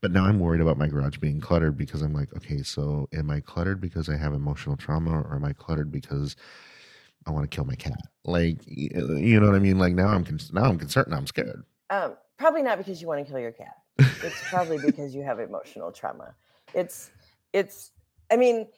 [0.00, 3.30] But now I'm worried about my garage being cluttered because I'm like, okay, so am
[3.30, 6.36] I cluttered because I have emotional trauma or am I cluttered because
[7.26, 8.00] I want to kill my cat?
[8.24, 9.78] Like, you know what I mean?
[9.78, 11.08] Like now I'm con- now I'm concerned.
[11.10, 11.64] Now I'm scared.
[11.90, 13.74] Um, probably not because you want to kill your cat.
[13.98, 16.34] It's probably because you have emotional trauma.
[16.74, 17.10] It's
[17.52, 17.90] it's.
[18.30, 18.68] I mean,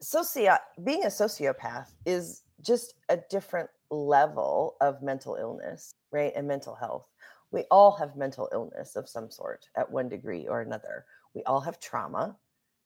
[0.00, 6.32] socio being a sociopath is just a different level of mental illness, right?
[6.34, 7.08] And mental health
[7.56, 11.06] we all have mental illness of some sort at one degree or another.
[11.34, 12.36] We all have trauma,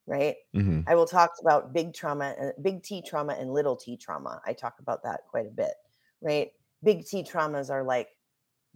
[0.06, 0.36] right?
[0.54, 0.82] Mm-hmm.
[0.86, 4.40] I will talk about big trauma and big T trauma and little T trauma.
[4.46, 5.74] I talk about that quite a bit,
[6.20, 6.52] right?
[6.84, 8.10] Big T traumas are like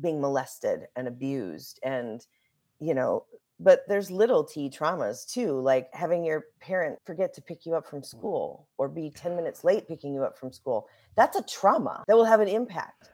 [0.01, 2.27] being molested and abused and
[2.81, 3.25] you know
[3.61, 7.87] but there's little t traumas too like having your parent forget to pick you up
[7.87, 12.03] from school or be 10 minutes late picking you up from school that's a trauma
[12.09, 13.11] that will have an impact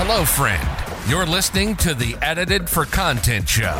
[0.00, 1.10] Hello, friend.
[1.10, 3.74] You're listening to the Edited for Content Show,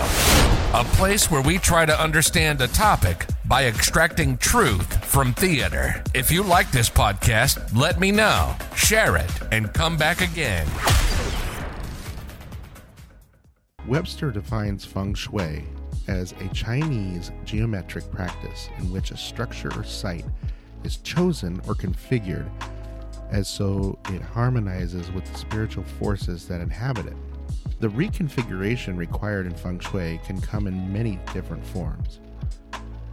[0.75, 6.03] a place where we try to understand a topic by extracting truth from theater.
[6.15, 10.67] If you like this podcast, let me know, share it, and come back again.
[13.87, 15.63] Webster defines feng shui
[16.09, 20.27] as a Chinese geomantic practice in which a structure or site
[20.83, 22.51] is chosen or configured
[23.31, 27.17] as so it harmonizes with the spiritual forces that inhabit it.
[27.81, 32.21] The reconfiguration required in feng shui can come in many different forms.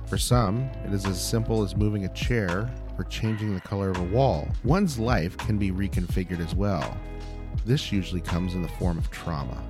[0.07, 3.97] For some, it is as simple as moving a chair or changing the color of
[3.97, 4.47] a wall.
[4.63, 6.97] One's life can be reconfigured as well.
[7.65, 9.61] This usually comes in the form of trauma.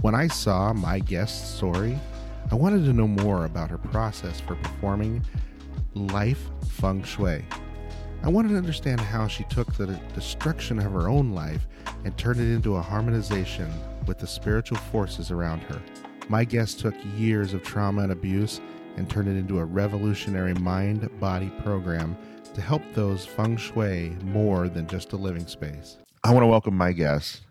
[0.00, 1.98] When I saw my guest's story,
[2.50, 5.24] I wanted to know more about her process for performing
[5.94, 7.44] life feng shui
[8.22, 11.66] I wanted to understand how she took the destruction of her own life
[12.04, 13.72] and turned it into a harmonization
[14.06, 15.80] with the spiritual forces around her.
[16.28, 18.60] My guest took years of trauma and abuse
[18.96, 22.18] and turned it into a revolutionary mind body program
[22.54, 25.96] to help those feng shui more than just a living space.
[26.24, 27.42] I want to welcome my guest,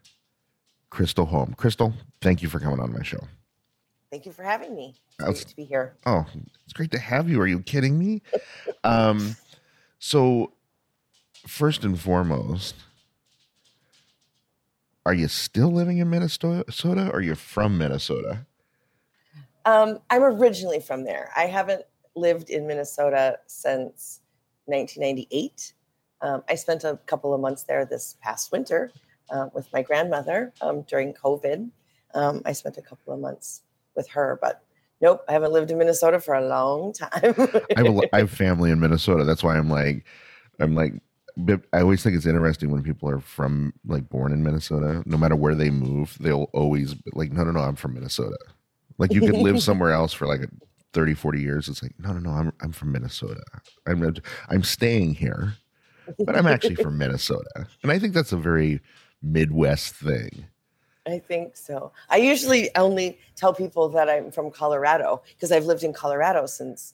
[0.89, 1.53] Crystal Home.
[1.57, 3.21] Crystal, thank you for coming on my show.
[4.11, 4.95] Thank you for having me.
[5.19, 5.95] It's great to be here.
[6.05, 6.25] Oh,
[6.65, 7.39] it's great to have you.
[7.39, 8.21] Are you kidding me?
[8.83, 9.35] um,
[9.99, 10.51] so
[11.47, 12.75] first and foremost,
[15.05, 18.45] are you still living in Minnesota or you're from Minnesota?
[19.65, 21.31] Um, I'm originally from there.
[21.35, 21.83] I haven't
[22.15, 24.21] lived in Minnesota since
[24.65, 25.73] 1998.
[26.21, 28.91] Um, I spent a couple of months there this past winter
[29.29, 31.69] uh, with my grandmother um, during COVID.
[32.13, 33.61] Um, I spent a couple of months
[33.95, 34.63] with her, but
[35.01, 37.09] nope, I haven't lived in Minnesota for a long time.
[37.13, 37.27] I,
[37.77, 39.23] have a, I have family in Minnesota.
[39.23, 40.05] That's why I'm like,
[40.59, 40.93] I'm like
[41.37, 45.17] but I always think it's interesting when people are from like born in Minnesota, no
[45.17, 48.37] matter where they move, they'll always be like, no, no, no, I'm from Minnesota.
[48.97, 50.49] Like you could live somewhere else for like
[50.93, 51.69] 30, 40 years.
[51.69, 53.43] It's like, no, no, no, I'm, I'm from Minnesota.
[53.85, 54.15] I'm,
[54.49, 55.53] I'm staying here,
[56.25, 57.67] but I'm actually from Minnesota.
[57.83, 58.81] And I think that's a very
[59.21, 60.45] Midwest thing.
[61.05, 61.93] I think so.
[62.09, 66.93] I usually only tell people that I'm from Colorado because I've lived in Colorado since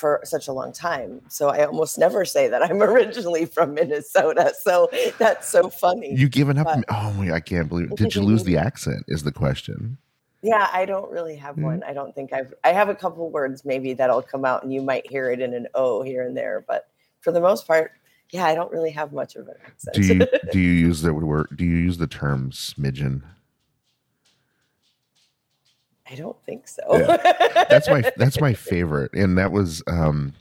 [0.00, 1.20] for such a long time.
[1.28, 4.54] So I almost never say that I'm originally from Minnesota.
[4.58, 4.88] So
[5.18, 6.14] that's so funny.
[6.14, 6.66] You given up?
[6.66, 7.98] But, oh my, I can't believe it.
[7.98, 9.04] Did you lose the accent?
[9.06, 9.98] Is the question.
[10.42, 11.64] Yeah, I don't really have mm-hmm.
[11.64, 11.82] one.
[11.82, 14.80] I don't think I've I have a couple words maybe that'll come out and you
[14.80, 16.88] might hear it in an O here and there, but
[17.20, 17.92] for the most part,
[18.30, 19.94] yeah, I don't really have much of an accent.
[19.94, 23.22] Do you do you use the word do you use the term smidgen?
[26.10, 26.82] I don't think so.
[26.90, 27.64] yeah.
[27.68, 30.34] That's my that's my favorite, and that was um,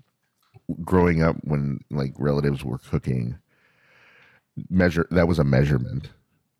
[0.83, 3.37] growing up when like relatives were cooking.
[4.69, 6.09] Measure that was a measurement.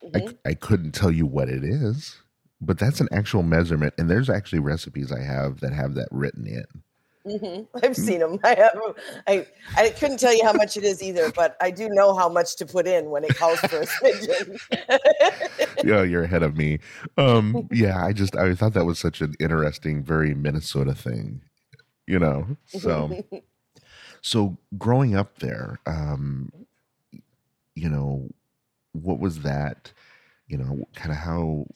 [0.04, 0.30] Mm-hmm.
[0.46, 2.18] I I couldn't tell you what it is,
[2.62, 6.46] but that's an actual measurement, and there's actually recipes I have that have that written
[6.48, 6.66] in.
[7.30, 7.78] Mm-hmm.
[7.84, 8.40] I've seen them.
[8.44, 8.80] I have.
[9.28, 9.46] I
[9.78, 12.56] I couldn't tell you how much it is either, but I do know how much
[12.58, 14.60] to put in when it calls for a smidgen.
[15.84, 16.80] yeah, you're ahead of me.
[17.18, 21.42] Um, yeah, I just I thought that was such an interesting, very Minnesota thing,
[22.08, 22.58] you know.
[22.68, 23.24] So,
[24.22, 26.52] so growing up there, um,
[27.76, 28.30] you know,
[28.94, 29.94] what was that?
[30.48, 31.68] You know, kind of how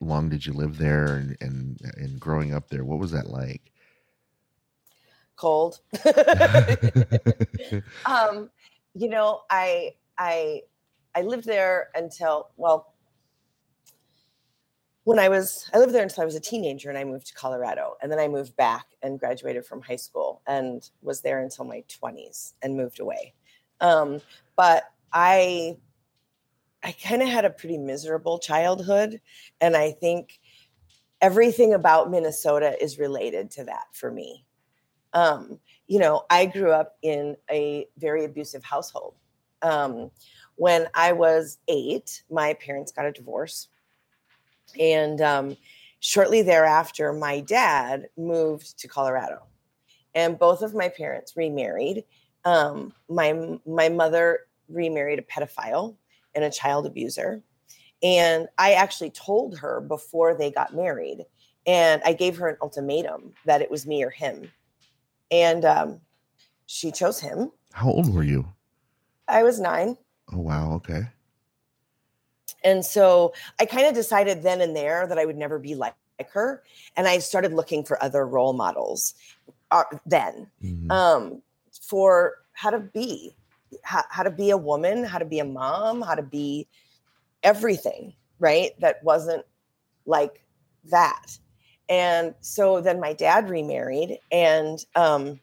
[0.00, 3.70] long did you live there, and and and growing up there, what was that like?
[5.36, 5.80] Cold.
[8.06, 8.50] um,
[8.94, 10.62] you know, I I
[11.14, 12.92] I lived there until well
[15.04, 17.34] when I was I lived there until I was a teenager and I moved to
[17.34, 21.64] Colorado and then I moved back and graduated from high school and was there until
[21.64, 23.34] my 20s and moved away.
[23.80, 24.20] Um,
[24.56, 25.76] but I
[26.82, 29.20] I kind of had a pretty miserable childhood
[29.60, 30.40] and I think
[31.20, 34.45] everything about Minnesota is related to that for me.
[35.12, 39.14] Um, you know, I grew up in a very abusive household.
[39.62, 40.10] Um,
[40.56, 43.68] when I was eight, my parents got a divorce.
[44.78, 45.56] And um,
[46.00, 49.44] shortly thereafter, my dad moved to Colorado.
[50.14, 52.04] And both of my parents remarried.
[52.44, 55.96] Um, my, my mother remarried a pedophile
[56.34, 57.42] and a child abuser.
[58.02, 61.24] And I actually told her before they got married,
[61.66, 64.50] and I gave her an ultimatum that it was me or him.
[65.30, 66.00] And um,
[66.66, 67.50] she chose him.
[67.72, 68.46] How old were you?
[69.28, 69.96] I was nine.
[70.32, 70.74] Oh, wow.
[70.74, 71.02] Okay.
[72.64, 75.94] And so I kind of decided then and there that I would never be like,
[76.18, 76.62] like her.
[76.96, 79.14] And I started looking for other role models
[79.70, 80.90] uh, then Mhm.
[80.90, 81.42] um,
[81.82, 83.36] for how to be,
[83.82, 86.66] how, how to be a woman, how to be a mom, how to be
[87.42, 88.78] everything, right?
[88.80, 89.44] That wasn't
[90.06, 90.42] like
[90.84, 91.38] that.
[91.88, 95.40] And so then my dad remarried and um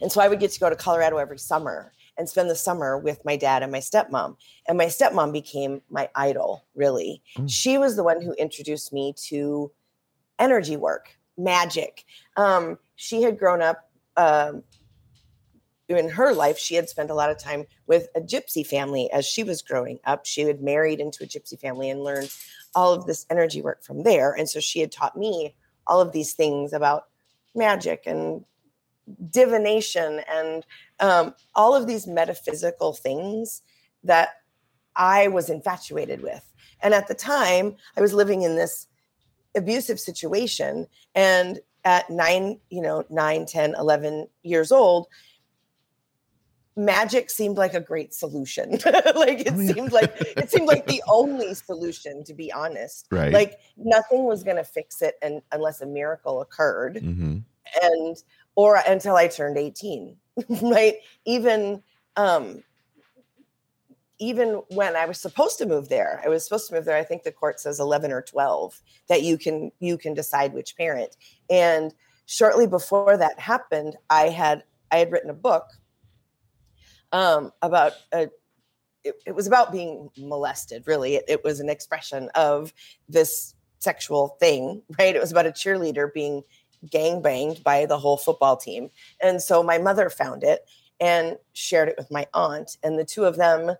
[0.00, 2.98] and so I would get to go to Colorado every summer and spend the summer
[2.98, 4.36] with my dad and my stepmom.
[4.66, 7.22] And my stepmom became my idol, really.
[7.36, 7.50] Mm.
[7.50, 9.70] She was the one who introduced me to
[10.38, 12.04] energy work, magic.
[12.36, 14.64] Um, she had grown up um,
[15.96, 19.24] in her life, she had spent a lot of time with a gypsy family as
[19.24, 20.26] she was growing up.
[20.26, 22.30] She had married into a gypsy family and learned
[22.74, 24.32] all of this energy work from there.
[24.32, 25.54] And so she had taught me
[25.86, 27.04] all of these things about
[27.54, 28.44] magic and
[29.30, 30.66] divination and
[31.00, 33.62] um, all of these metaphysical things
[34.04, 34.28] that
[34.94, 36.44] I was infatuated with.
[36.82, 38.86] And at the time, I was living in this
[39.56, 40.86] abusive situation.
[41.14, 45.06] And at nine, you know, nine, 10, 11 years old,
[46.78, 48.70] magic seemed like a great solution.
[49.14, 49.72] like it Oh, yeah.
[49.74, 53.06] seemed like it seemed like the only solution, to be honest.
[53.10, 53.32] Right.
[53.32, 57.38] Like nothing was going to fix it and, unless a miracle occurred hmm
[57.82, 58.16] and
[58.54, 60.16] or until I turned 18,
[60.62, 60.94] right?
[61.26, 61.82] Even
[62.16, 62.62] um
[64.20, 66.96] even when I was supposed to move there, I was supposed to move there.
[66.96, 70.76] I think the court says 11 or 12 that you can you can decide which
[70.76, 71.16] parent.
[71.50, 71.92] And
[72.26, 75.64] shortly before that happened, I had I had written a book
[77.12, 78.28] um about a
[79.04, 82.72] it, it was about being molested really it, it was an expression of
[83.08, 86.42] this sexual thing right it was about a cheerleader being
[86.90, 88.90] gang banged by the whole football team.
[89.20, 90.68] And so my mother found it
[91.00, 92.76] and shared it with my aunt.
[92.82, 93.76] And the two of them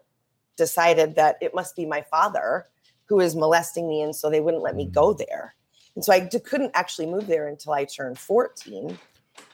[0.56, 2.66] decided that it must be my father
[3.06, 4.02] who is molesting me.
[4.02, 5.54] And so they wouldn't let me go there.
[5.94, 8.98] And so I d- couldn't actually move there until I turned 14.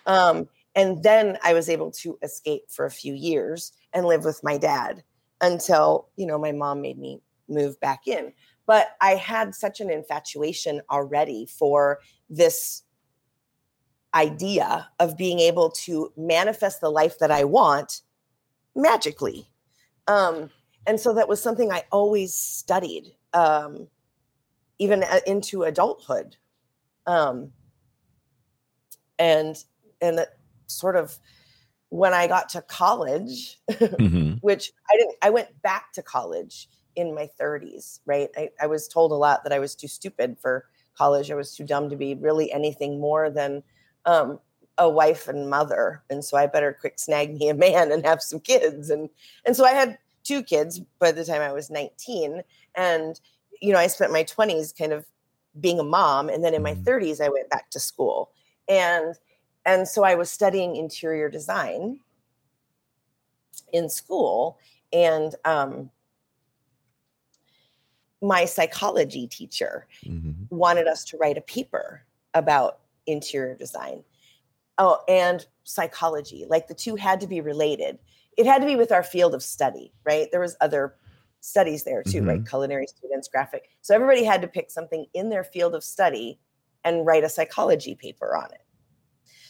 [0.07, 4.41] Um, and then I was able to escape for a few years and live with
[4.43, 5.03] my dad
[5.41, 8.33] until, you know, my mom made me move back in.
[8.67, 12.83] But I had such an infatuation already for this
[14.15, 18.03] idea of being able to manifest the life that I want
[18.75, 19.51] magically.
[20.07, 20.51] Um,
[20.87, 23.89] and so that was something I always studied, um,
[24.79, 26.37] even a- into adulthood.
[27.07, 27.53] Um,
[29.19, 29.63] and
[30.01, 30.27] and
[30.67, 31.19] sort of
[31.91, 33.61] when I got to college,
[33.99, 38.31] hmm which I didn't, I went back to college in my 30s, right?
[38.37, 40.67] I, I was told a lot that I was too stupid for
[40.97, 41.31] college.
[41.31, 43.63] I was too dumb to be really anything more than
[44.05, 44.41] um,
[44.79, 46.03] a wife and mother.
[46.11, 48.91] And so I better quick snag me a man and have some kids.
[48.91, 49.09] And,
[49.47, 52.43] and so I had two kids by the time I was 19.
[52.75, 53.21] And,
[53.61, 55.07] you know, I spent my 20s kind of
[55.61, 56.29] being a mom.
[56.29, 56.85] And then in my Mhm.
[56.85, 58.31] 30s, I went back to school.
[58.69, 59.15] And,
[59.67, 62.01] and so I was studying interior design
[63.73, 64.59] in school.
[64.93, 65.91] And um,
[68.23, 72.03] my psychology teacher hmm wanted us to write a paper
[72.35, 74.05] about interior design.
[74.79, 76.45] Oh, and psychology.
[76.49, 77.99] Like the two had to be related.
[78.37, 80.29] It had to be with our field of study, right?
[80.31, 80.95] There was other
[81.41, 82.47] studies there too, right?
[82.47, 83.71] Culinary students, graphic.
[83.81, 86.39] So everybody had to pick something in their field of study
[86.85, 88.64] and write a psychology paper on it.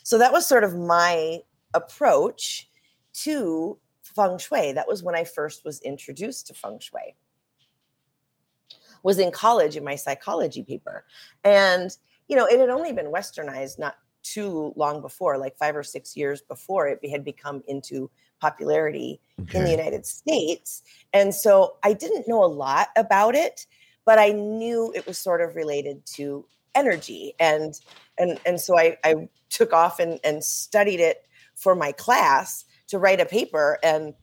[0.04, 1.40] So that was sort of my
[1.74, 2.70] approach
[3.14, 4.72] to feng shui.
[4.72, 7.16] That was when I first was introduced to feng shui.
[9.02, 11.04] Was in college in my psychology paper.
[11.42, 11.90] And
[12.28, 16.16] you know, it had only been westernized not too long before, like 5 or 6
[16.16, 19.20] years before it had become into popularity
[19.52, 20.82] in the United States.
[21.12, 23.66] And so I didn't know a lot about it,
[24.06, 27.34] but I knew it was sort of related to energy.
[27.38, 27.74] And
[28.18, 32.98] and and so I, I took off and, and studied it for my class to
[32.98, 33.78] write a paper.
[33.82, 34.14] And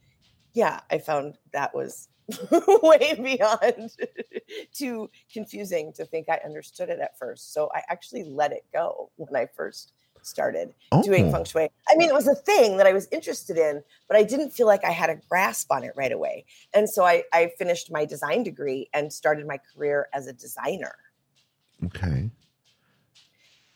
[0.54, 2.08] yeah, I found that was
[2.84, 3.92] way beyond
[4.74, 7.54] too confusing to think I understood it at first.
[7.54, 9.94] So I actually let it go when I first
[10.24, 11.02] started oh.
[11.02, 11.70] doing feng shui.
[11.90, 14.68] I mean, it was a thing that I was interested in, but I didn't feel
[14.68, 16.46] like I had a grasp on it right away.
[16.74, 20.96] And so I, I finished my design degree and started my career as a designer.
[21.86, 22.30] Okay.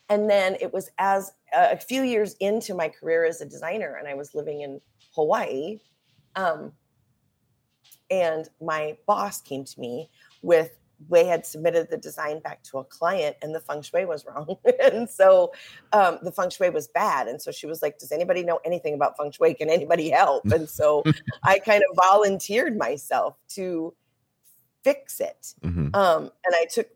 [0.10, 3.96] And then it was as uh, a few years into my career as a designer,
[3.96, 4.80] and I was living in
[5.16, 5.80] Hawaii.
[6.36, 6.74] Um,
[8.12, 10.10] and my boss came to me
[10.42, 10.78] with
[11.10, 14.56] they had submitted the design back to a client and the feng shui was wrong.
[14.82, 15.52] and so
[15.92, 17.28] um, the feng shui was bad.
[17.28, 19.54] And so she was like, Does anybody know anything about feng shui?
[19.54, 20.44] Can anybody help?
[20.56, 21.04] And so
[21.44, 23.94] I kind of volunteered myself to
[24.84, 25.54] fix it.
[25.62, 25.94] Mm-hmm.
[25.94, 26.88] Um, and I took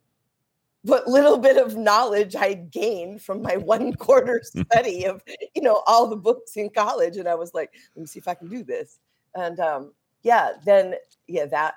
[0.83, 5.21] what little bit of knowledge I gained from my one quarter study of,
[5.55, 7.17] you know, all the books in college.
[7.17, 8.99] And I was like, let me see if I can do this.
[9.35, 9.93] And um,
[10.23, 10.95] yeah, then,
[11.27, 11.75] yeah, that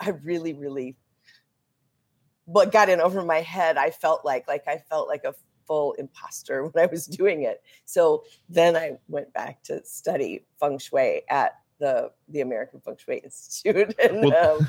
[0.00, 0.96] I really, really,
[2.44, 5.34] what got in over my head, I felt like, like I felt like a
[5.66, 7.62] full imposter when I was doing it.
[7.84, 13.18] So then I went back to study feng shui at the the American Feng Shui
[13.18, 13.94] Institute.
[14.02, 14.68] And, well, um,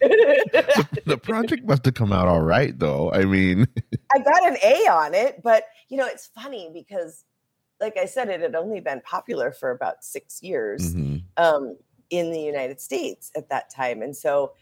[0.00, 3.10] the, the, project must have come out all right, though.
[3.12, 3.66] I mean,
[4.14, 7.24] I got an A on it, but you know, it's funny because,
[7.80, 11.18] like I said, it had only been popular for about six years mm-hmm.
[11.36, 11.76] um,
[12.10, 14.52] in the United States at that time, and so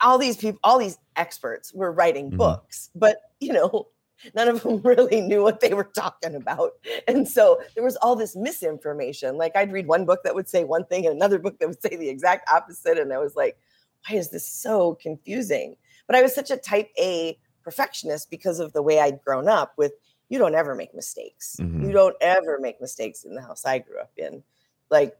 [0.00, 2.38] all these people, all these experts were writing mm-hmm.
[2.38, 3.88] books, but you know
[4.34, 6.72] none of them really knew what they were talking about.
[7.08, 9.36] And so there was all this misinformation.
[9.36, 11.82] Like I'd read one book that would say one thing and another book that would
[11.82, 12.98] say the exact opposite.
[12.98, 13.58] And I was like,
[14.08, 15.76] why is this so confusing?
[16.06, 19.74] But I was such a type A perfectionist because of the way I'd grown up
[19.76, 19.92] with
[20.28, 21.56] you don't ever make mistakes.
[21.60, 21.86] Mm-hmm.
[21.86, 24.42] You don't ever make mistakes in the house I grew up in.
[24.88, 25.16] Like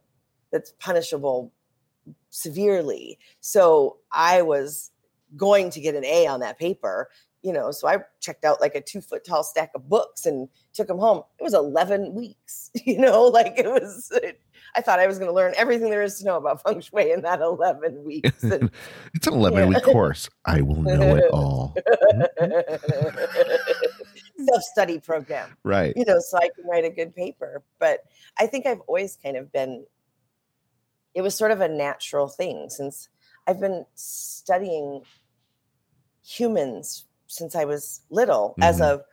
[0.51, 1.51] that's punishable
[2.29, 3.19] severely.
[3.41, 4.91] So I was
[5.35, 7.09] going to get an A on that paper
[7.43, 10.47] you know, so I checked out like a two foot tall stack of books and
[10.73, 11.23] took them home.
[11.39, 14.39] It was 11 weeks, you know, like it was, it,
[14.75, 17.11] I thought I was going to learn everything there is to know about feng shui
[17.11, 18.43] in that 11 weeks.
[18.43, 18.69] And,
[19.13, 19.65] it's an 11 yeah.
[19.65, 20.29] week course.
[20.45, 21.75] I will know it all.
[24.37, 25.57] Self study program.
[25.63, 25.93] Right.
[25.95, 27.63] You know, so I can write a good paper.
[27.79, 28.01] But
[28.39, 29.85] I think I've always kind of been,
[31.13, 33.09] it was sort of a natural thing since
[33.47, 35.01] I've been studying
[36.23, 38.63] humans since I was little mm-hmm.
[38.63, 39.03] as a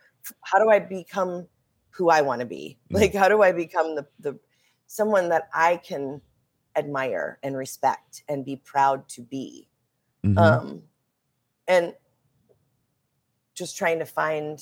[0.41, 1.47] how do I become
[1.91, 2.77] who I want to be?
[2.85, 2.97] Mm-hmm.
[2.97, 4.37] Like how do I become the the
[4.87, 6.21] someone that I can
[6.75, 9.67] admire and respect and be proud to be?
[10.25, 10.37] Mm-hmm.
[10.37, 10.83] Um
[11.67, 11.93] and
[13.55, 14.59] just trying to find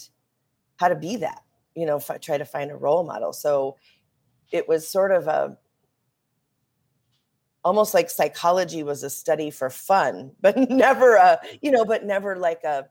[0.77, 1.43] how to be that,
[1.75, 3.33] you know, f- try to find a role model.
[3.33, 3.77] So
[4.51, 5.57] it was sort of a
[7.63, 12.35] almost like psychology was a study for fun, but never a, you know, but never
[12.35, 12.87] like a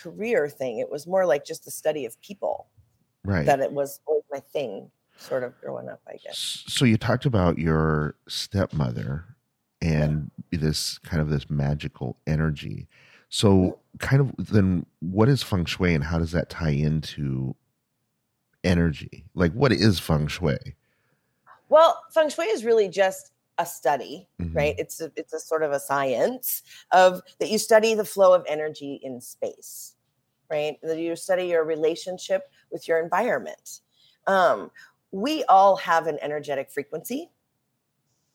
[0.00, 0.78] career thing.
[0.78, 2.68] It was more like just the study of people.
[3.24, 3.46] Right.
[3.46, 6.64] That it was always my thing sort of growing up, I guess.
[6.66, 9.24] So you talked about your stepmother
[9.80, 10.60] and yeah.
[10.60, 12.88] this kind of this magical energy.
[13.28, 17.54] So kind of then what is feng shui and how does that tie into
[18.64, 19.24] energy?
[19.34, 20.76] Like what is feng shui?
[21.68, 24.56] Well, feng shui is really just a study, mm-hmm.
[24.56, 24.74] right?
[24.78, 28.44] It's a, it's a sort of a science of that you study the flow of
[28.48, 29.94] energy in space,
[30.50, 30.78] right?
[30.82, 33.80] That you study your relationship with your environment.
[34.26, 34.70] Um,
[35.10, 37.30] we all have an energetic frequency,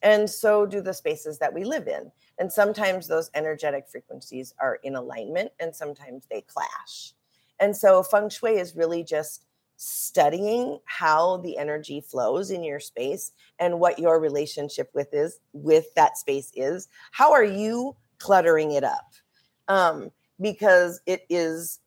[0.01, 2.11] and so do the spaces that we live in.
[2.39, 7.13] And sometimes those energetic frequencies are in alignment, and sometimes they clash.
[7.59, 9.45] And so feng shui is really just
[9.77, 15.93] studying how the energy flows in your space and what your relationship with is with
[15.93, 19.13] that space is how are you cluttering it up
[19.67, 20.09] um,
[20.41, 21.79] because it is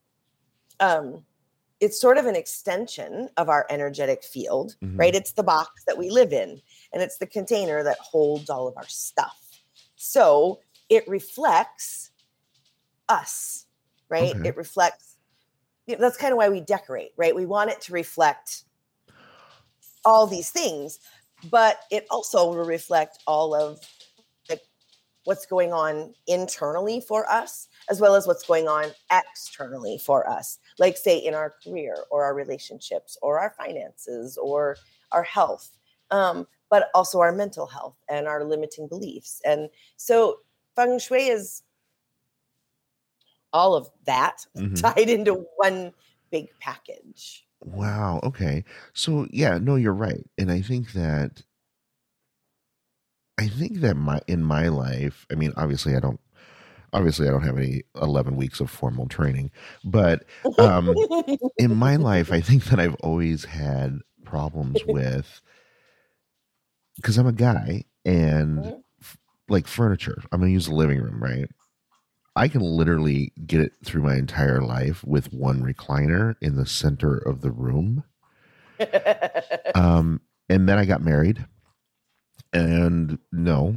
[0.79, 1.25] um,
[1.81, 4.97] it's sort of an extension of our energetic field mm-hmm.
[4.97, 6.61] right it's the box that we live in
[6.93, 9.63] and it's the container that holds all of our stuff
[9.97, 12.13] so it reflects
[13.09, 13.67] us
[14.09, 14.51] right okay.
[14.51, 15.10] it reflects
[15.87, 17.35] that's kind of why we decorate, right?
[17.35, 18.65] We want it to reflect
[20.05, 20.99] all these things,
[21.51, 23.81] but it also will reflect all of
[24.49, 24.59] the,
[25.25, 30.59] what's going on internally for us, as well as what's going on externally for us,
[30.79, 34.77] like say in our career or our relationships or our finances or
[35.13, 35.77] our health,
[36.11, 39.41] um, but also our mental health and our limiting beliefs.
[39.45, 40.39] And so
[40.77, 41.63] feng shui is
[43.53, 44.75] all of that mm-hmm.
[44.75, 45.93] tied into one
[46.31, 47.47] big package.
[47.63, 48.21] Wow.
[48.23, 48.65] Okay.
[48.95, 50.25] So, yeah, no, you're right.
[50.39, 51.43] And I think that
[53.39, 56.21] I think that my in my life, I mean, obviously, I don't.
[56.93, 59.51] Obviously, I don't have any eleven weeks of formal training,
[59.85, 60.25] but
[60.59, 60.95] um,
[61.59, 65.41] in my life, I think that I've always had problems with
[66.97, 68.83] because I'm a guy and Mhm.
[69.01, 70.23] f- like furniture.
[70.33, 71.49] I'm gonna use the living room, right?
[72.37, 77.17] I can literally get it through my entire life with one recliner in the center
[77.17, 78.05] of the room.
[79.75, 81.47] Um, and then I got married,
[82.53, 83.77] and no.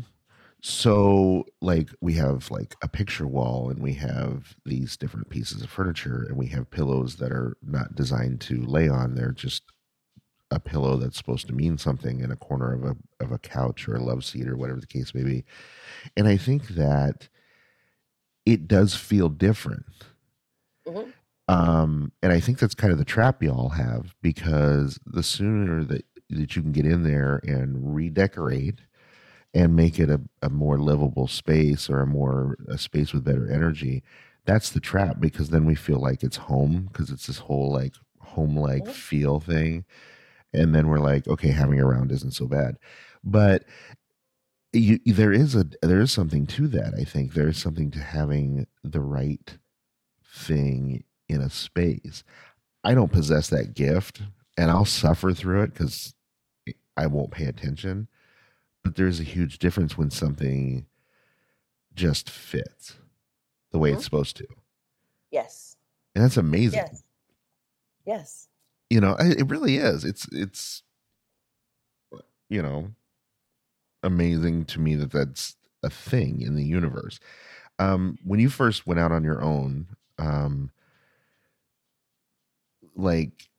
[0.62, 5.70] So, like, we have like a picture wall, and we have these different pieces of
[5.70, 9.16] furniture, and we have pillows that are not designed to lay on.
[9.16, 9.64] They're just
[10.52, 13.88] a pillow that's supposed to mean something in a corner of a of a couch
[13.88, 15.44] or a love seat or whatever the case may be.
[16.16, 17.28] And I think that
[18.46, 19.86] it does feel different.
[20.86, 21.14] Mhm.
[21.48, 26.06] Um, and I think that's kind of the trap y'all have because the sooner that
[26.30, 28.80] that you can get in there and redecorate
[29.54, 33.52] and make it a, a more livable space or a more a space with better
[33.52, 34.04] energy,
[34.46, 37.94] that's the trap because then we feel like it's home because it's this whole like
[38.20, 38.94] home like Mhm.
[38.94, 39.86] feel thing.
[40.54, 42.78] And then we're like, okay, having around isn't so bad.
[43.24, 43.66] But
[44.74, 46.94] you, there is a there is something to that.
[47.00, 49.58] I think there is something to having the right
[50.26, 52.24] thing in a space.
[52.84, 54.22] I don't possess that gift,
[54.58, 56.14] and I'll suffer through it because
[56.98, 58.08] I won't pay attention.
[58.84, 60.86] But there's a huge difference when something
[61.96, 62.96] just fits
[63.72, 63.96] the way Mhm.
[63.96, 64.48] it's supposed to,
[65.32, 65.78] yes.
[66.16, 66.80] and that's amazing.
[66.80, 67.04] Yes.
[68.06, 68.48] Yes.
[68.90, 70.04] You know, it really is.
[70.04, 70.84] It's it's
[72.50, 72.92] you know
[74.04, 77.20] amazing to me that that's a thing in the universe.
[77.80, 79.88] Um, when you first went out on your own,
[80.20, 80.72] um,
[82.96, 83.50] like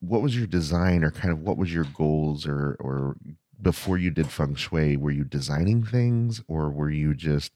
[0.00, 3.16] what was your design or kind of what was your goals or or
[3.60, 7.52] before you did feng shui were you designing things or were you just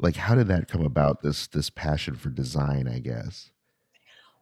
[0.00, 3.50] like how did that come about this this passion for design i guess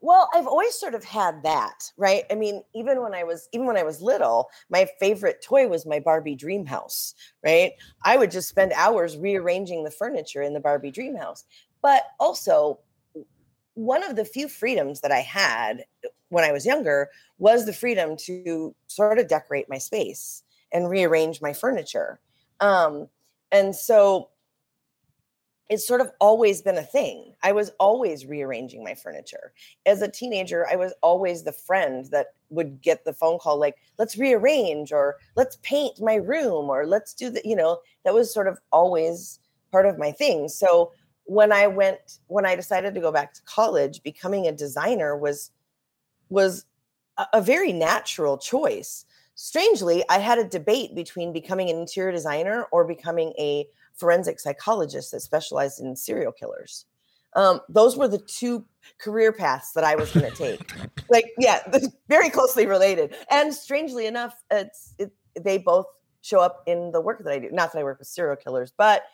[0.00, 2.24] Well, I've always sort of had that, right?
[2.30, 5.86] I mean, even when I was even when I was little, my favorite toy was
[5.86, 7.72] my Barbie dream house, right?
[8.04, 11.44] I would just spend hours rearranging the furniture in the Barbie dream house.
[11.82, 12.80] But also
[13.74, 15.84] one of the few freedoms that I had
[16.30, 20.42] when I was younger was the freedom to sort of decorate my space
[20.72, 22.20] and rearrange my furniture.
[22.60, 23.08] Um,
[23.52, 24.30] and so
[25.68, 27.34] it's sort of always been a thing.
[27.42, 29.52] I was always rearranging my furniture.
[29.84, 33.76] As a teenager, I was always the friend that would get the phone call like,
[33.98, 38.32] let's rearrange or let's paint my room or let's do the, you know, that was
[38.32, 39.40] sort of always
[39.72, 40.48] part of my thing.
[40.48, 40.92] So
[41.24, 45.50] when I went, when I decided to go back to college, becoming a designer was
[46.28, 46.64] was
[47.18, 49.04] a, a very natural choice.
[49.34, 55.12] Strangely, I had a debate between becoming an interior designer or becoming a forensic psychologist
[55.12, 56.86] that specialized in serial killers.
[57.34, 58.64] Um, those were the two
[58.98, 60.72] career paths that I was going to take.
[61.10, 61.60] like, yeah,
[62.08, 63.14] very closely related.
[63.30, 65.86] And strangely enough, it's it, they both
[66.22, 67.50] show up in the work that I do.
[67.52, 69.04] Not that I work with serial killers, but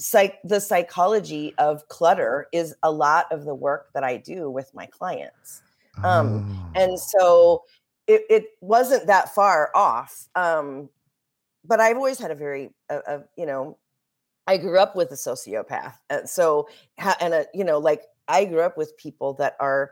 [0.00, 4.72] psych the psychology of clutter is a lot of the work that I do with
[4.72, 5.62] my clients.
[6.04, 6.80] Um, Oh.
[6.80, 7.64] And so
[8.06, 10.28] it, it wasn't that far off.
[10.34, 10.88] Um,
[11.64, 13.78] but I've always had a very, uh, uh, you know,
[14.48, 15.98] I grew up with a sociopath.
[16.08, 16.68] And so,
[17.20, 19.90] and a, you know, like I grew up with people that are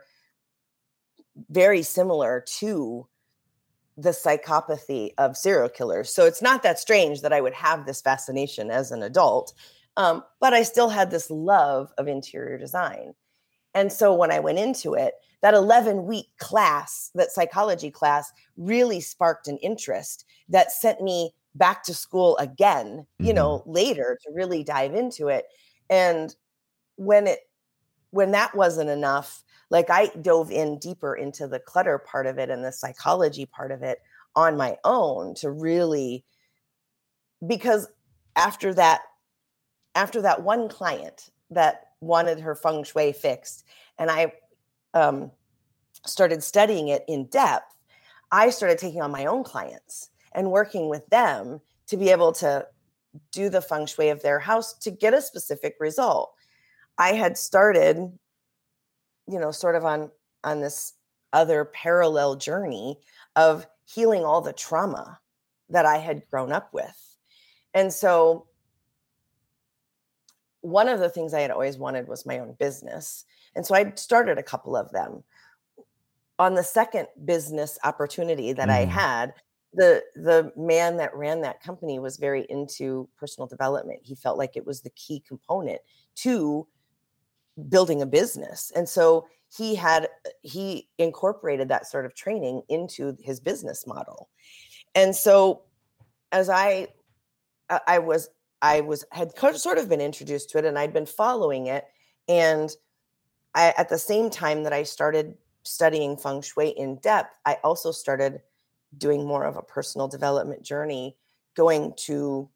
[1.51, 3.07] very similar to
[3.99, 6.12] the psychopathy of serial killers.
[6.12, 9.53] So it's not that strange that I would have this fascination as an adult.
[9.99, 13.12] Um, but I still had this love of interior design.
[13.75, 19.01] And so when I went into it, that 11 week class, that psychology class, really
[19.01, 24.62] sparked an interest that sent me back to school again, you know, later to really
[24.62, 25.47] dive into it.
[25.88, 26.35] And
[26.97, 27.40] when it,
[28.11, 32.51] when that wasn't enough, like I dove in deeper into the clutter part of it
[32.51, 33.99] and the psychology part of it
[34.35, 36.25] on my own to really,
[37.47, 37.88] because
[38.37, 39.01] after that,
[39.95, 43.64] after that one client that wanted her feng shui fixed,
[43.99, 44.33] and I
[44.95, 45.31] um,
[46.05, 47.75] started studying it in depth,
[48.31, 52.68] I started taking on my own clients and working with them to be able to
[53.33, 56.35] do the feng shui of their house to get a specific result.
[56.99, 57.96] I had started,
[59.27, 60.11] you know, sort of on
[60.44, 60.92] on this
[61.33, 63.01] other parallel journey
[63.35, 65.18] of healing all the trauma
[65.70, 67.16] that I had grown up with.
[67.75, 68.46] And so
[70.61, 73.25] one of the things I had always wanted was my own business.
[73.55, 75.25] And so I started a couple of them.
[76.38, 78.90] On the second business opportunity that I Mhm.
[78.90, 79.35] had
[79.76, 84.00] the the man that ran that company was very into personal development.
[84.02, 85.80] He felt like it was the key component
[86.16, 86.66] to
[87.68, 88.72] building a business.
[88.74, 94.30] And so he had uh, he incorporated that sort of training into his business model.
[94.94, 95.62] And so
[96.32, 96.88] as I
[97.68, 98.30] uh, I was
[98.62, 101.84] I was had sort of been introduced to it and I'd been following it
[102.28, 102.70] and
[103.54, 105.34] I at the same time that I started
[105.64, 108.40] studying feng shui in depth, I also started
[108.98, 111.16] doing more of a personal development journey,
[111.54, 112.48] going to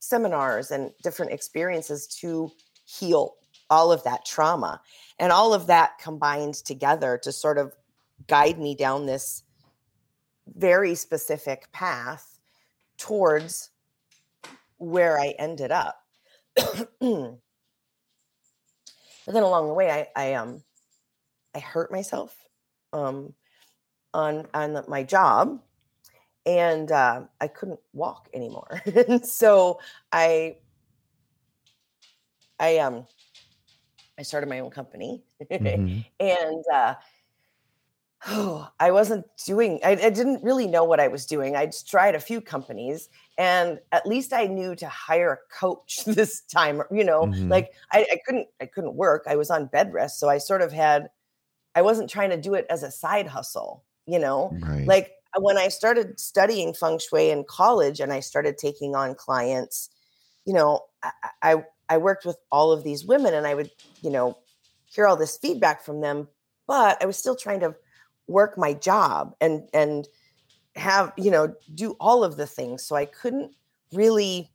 [0.00, 2.50] seminars and different experiences to
[2.84, 3.34] heal
[3.70, 4.80] all of that trauma.
[5.18, 7.74] And all of that combined together to sort of
[8.26, 9.42] guide me down this
[10.46, 12.38] very specific path
[12.96, 13.70] towards
[14.78, 16.02] where I ended up.
[16.56, 17.38] but
[19.26, 20.62] then along the way, I, I um
[21.54, 22.36] I hurt myself
[22.92, 23.34] um
[24.14, 25.60] on on my job
[26.48, 28.80] and uh, I couldn't walk anymore.
[29.08, 29.80] and so
[30.12, 30.56] I
[32.58, 33.06] I um
[34.18, 36.00] I started my own company mm-hmm.
[36.20, 36.94] and uh
[38.28, 41.54] oh, I wasn't doing I, I, didn't really know what I was doing.
[41.54, 46.40] I tried a few companies and at least I knew to hire a coach this
[46.40, 47.50] time, you know, mm-hmm.
[47.50, 49.24] like I, I couldn't I couldn't work.
[49.28, 50.18] I was on bed rest.
[50.18, 51.10] So I sort of had
[51.74, 54.86] I wasn't trying to do it as a side hustle you know right.
[54.86, 59.14] like uh, when i started studying feng shui in college and i started taking on
[59.14, 59.90] clients
[60.44, 61.10] you know I,
[61.42, 63.70] I i worked with all of these women and i would
[64.02, 64.38] you know
[64.86, 66.28] hear all this feedback from them
[66.66, 67.74] but i was still trying to
[68.26, 70.08] work my job and and
[70.74, 73.52] have you know do all of the things so i couldn't
[73.92, 74.50] really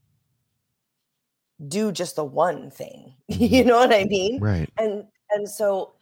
[1.68, 3.70] do just the one thing you mm-hmm.
[3.70, 5.94] know what i mean right and and so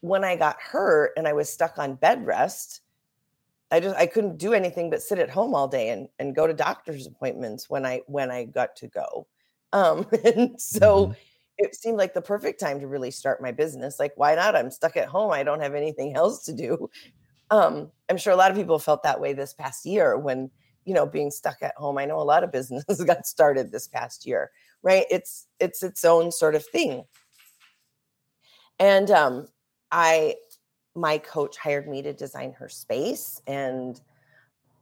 [0.00, 2.80] when i got hurt and i was stuck on bed rest
[3.70, 6.46] I just I couldn't do anything but sit at home all day and and go
[6.46, 9.26] to doctor's appointments when I when I got to go.
[9.72, 11.12] Um, and so mm-hmm.
[11.58, 13.98] it seemed like the perfect time to really start my business.
[13.98, 14.56] Like, why not?
[14.56, 15.30] I'm stuck at home.
[15.30, 16.90] I don't have anything else to do.
[17.50, 20.50] Um, I'm sure a lot of people felt that way this past year when
[20.84, 21.98] you know being stuck at home.
[21.98, 24.50] I know a lot of businesses got started this past year,
[24.82, 25.04] right?
[25.10, 27.04] It's it's its own sort of thing.
[28.80, 29.48] And um,
[29.90, 30.36] I
[31.00, 34.00] my coach hired me to design her space and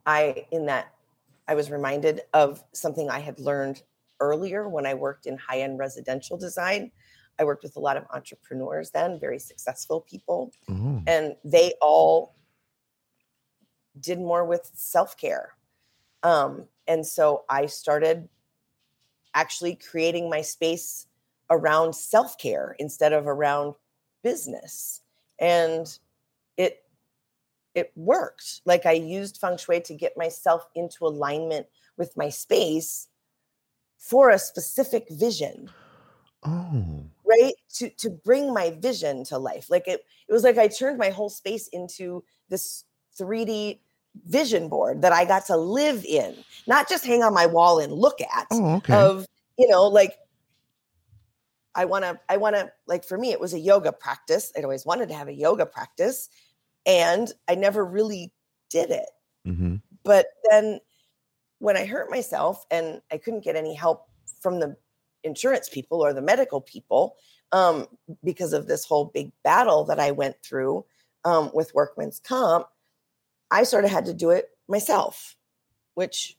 [0.07, 0.93] i in that
[1.49, 3.83] i was reminded of something i had learned
[4.21, 6.91] earlier when i worked in high-end residential design.
[7.39, 11.01] I worked with a lot of entrepreneurs then very successful people mm-hmm.
[11.07, 12.35] and they all
[14.01, 15.55] did more with self-care.
[16.23, 18.29] Um, and so i started
[19.35, 21.07] actually creating my space
[21.51, 23.75] around self-care instead of around
[24.23, 25.03] business.
[25.39, 25.87] And
[26.57, 26.83] it
[27.75, 28.63] it worked.
[28.65, 31.67] Like I used feng shui to get myself into alignment
[31.97, 33.09] with my space
[33.99, 35.71] for a specific vision.
[36.43, 37.05] Oh.
[37.25, 37.55] Right?
[37.75, 39.71] To to bring my vision to life.
[39.71, 42.85] Like it it was like I turned my whole space into this
[43.21, 43.81] 3D
[44.25, 46.35] vision board that I got to live in,
[46.67, 48.47] not just hang on my wall and look at.
[48.51, 48.95] Oh, okay.
[48.95, 49.27] Of,
[49.59, 50.17] you know, like
[51.75, 54.53] I want to I want to like for me it was a yoga practice.
[54.57, 56.31] I'd always wanted to have a yoga practice
[56.87, 58.33] and I never really
[58.71, 59.09] did it.
[59.47, 59.77] Mm-hmm.
[60.05, 60.81] But then
[61.59, 64.09] when I hurt myself and I couldn't get any help
[64.41, 64.77] from the
[65.25, 67.17] insurance people or the medical people
[67.53, 67.87] um,
[68.25, 70.85] because of this whole big battle that I went through
[71.25, 72.67] um, with workman's comp,
[73.51, 75.37] I sort of had to do it myself,
[75.95, 76.37] which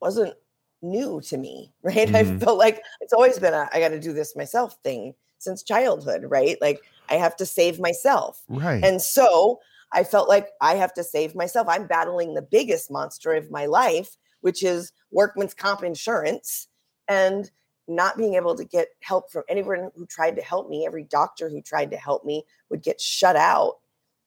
[0.00, 0.34] wasn't
[0.82, 2.08] new to me, right?
[2.08, 2.36] Mm-hmm.
[2.36, 5.62] I felt like it's always been a I got to do this myself thing since
[5.62, 6.56] childhood, right?
[6.60, 8.42] Like I have to save myself.
[8.48, 8.82] Right.
[8.84, 9.60] And so
[9.92, 11.68] I felt like I have to save myself.
[11.68, 16.68] I'm battling the biggest monster of my life, which is workman's comp insurance
[17.08, 17.50] and
[17.86, 20.86] not being able to get help from anyone who tried to help me.
[20.86, 23.74] Every doctor who tried to help me would get shut out.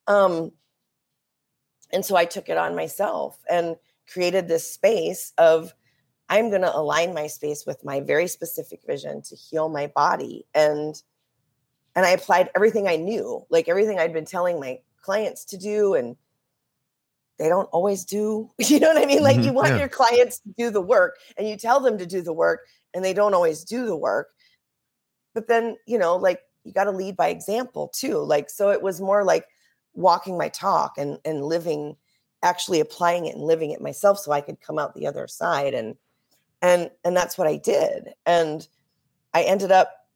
[0.08, 0.52] Um,
[1.92, 3.76] and so I took it on myself and
[4.12, 5.74] created this space of
[6.30, 10.46] I'm going to align my space with my very specific vision to heal my body
[10.54, 11.02] and
[11.98, 15.96] and I applied everything I knew, like everything I'd been telling my clients to do
[15.96, 16.16] and
[17.40, 18.52] they don't always do.
[18.60, 19.24] You know what I mean?
[19.24, 19.80] Like mm-hmm, you want yeah.
[19.80, 23.04] your clients to do the work and you tell them to do the work and
[23.04, 24.30] they don't always do the work.
[25.34, 28.20] But then, you know, like you got to lead by example too.
[28.20, 29.46] Like so it was more like
[29.96, 31.96] walking my talk and and living
[32.44, 35.74] actually applying it and living it myself so I could come out the other side
[35.74, 35.96] and
[36.62, 38.14] and and that's what I did.
[38.28, 38.68] And
[39.34, 40.07] I ended up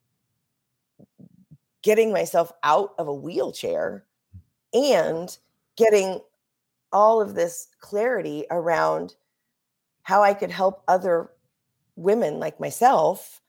[1.83, 4.05] getting myself out of a wheelchair
[4.73, 5.37] and
[5.77, 6.19] getting
[6.93, 9.15] all of this clarity around
[10.03, 11.31] how I could help other
[11.95, 13.41] women like myself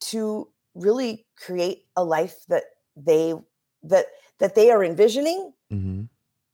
[0.00, 2.64] to really create a life that
[2.96, 3.34] they
[3.82, 4.06] that
[4.38, 6.04] that they are envisioning hmm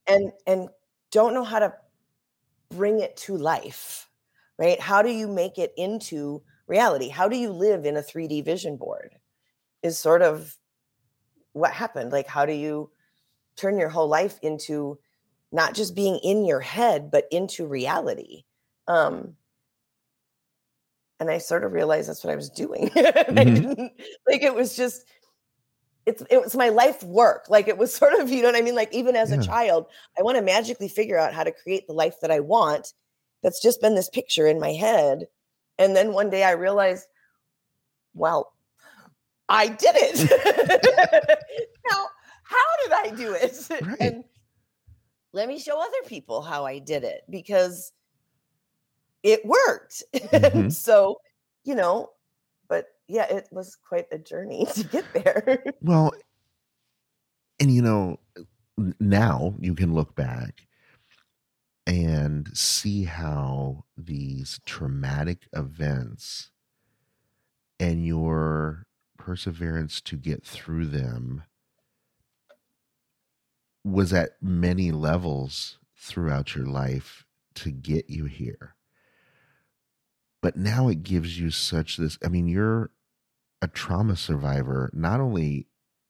[0.07, 0.69] and and
[1.11, 1.73] don't know how to
[2.71, 4.09] bring it to life
[4.59, 4.81] right?
[4.81, 7.11] How do you make it into reality?
[7.11, 9.17] How do you live in a 3d vision board?
[9.83, 10.57] Is sort of
[11.57, 12.13] what happened?
[12.13, 12.91] Like how do you
[13.57, 14.99] turn your whole life into
[15.53, 18.45] not just being in your head but into reality?
[18.89, 19.37] Um
[21.19, 22.91] and i sort of realized that's what i was doing.
[22.95, 23.93] And I didn't-
[24.29, 25.05] like it was just
[26.05, 27.47] it's it was my life work.
[27.49, 28.75] Like it was sort of you know what i mean?
[28.77, 29.41] Like even as Yeah.
[29.41, 29.87] a child
[30.19, 32.93] i want to magically figure out how to create the life that i want
[33.43, 35.27] that's just been this picture in my head.
[35.79, 37.07] And then one day i realized
[38.15, 38.53] well
[39.49, 40.19] i did it
[41.91, 42.07] now
[42.43, 44.01] how did i do it Right.
[44.01, 44.25] and
[45.33, 47.93] let me show other people how i did it because
[49.23, 50.73] it worked Mhm.
[50.73, 51.17] so
[51.65, 52.11] you know
[52.69, 56.13] but yeah it was quite a journey to get there Well,
[57.61, 58.19] and you know,
[59.01, 60.67] now you can look back
[61.87, 66.51] and see how these traumatic events
[69.27, 71.43] perseverance to get through them
[73.83, 78.77] was at many levels throughout your life to get you here.
[80.41, 82.93] But now it gives you such this I mean, you're
[83.61, 85.67] a trauma survivor, not only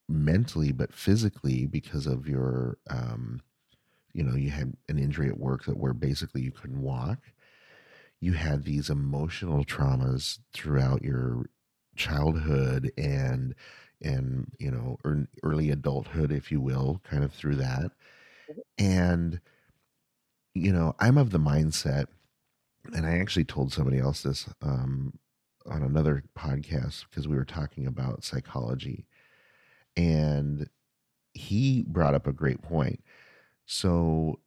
[0.07, 3.41] mentally but physically because of your um
[4.13, 7.19] you know you had an injury at work that where basically you couldn't walk
[8.21, 11.47] you had these emotional traumas throughout your
[11.97, 13.55] childhood and
[14.03, 14.99] and you know
[15.43, 17.93] early adulthood if you will kind of through that.
[18.79, 19.41] And
[20.55, 22.07] you know i'm of the mindset
[22.95, 25.13] and i actually told somebody else this um
[25.67, 29.07] on another podcast because we were talking about psychology.
[29.97, 30.69] And
[31.35, 33.03] he brought up a great point.
[33.67, 34.41] So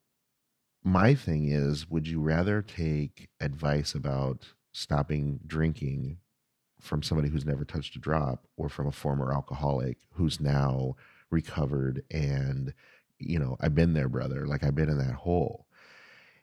[0.83, 6.17] my thing is would you rather take advice about stopping drinking
[6.79, 10.95] from somebody who's never touched a drop or from a former alcoholic who's now
[11.29, 12.73] recovered and
[13.19, 15.65] you know i've been there brother like i've been in that hole.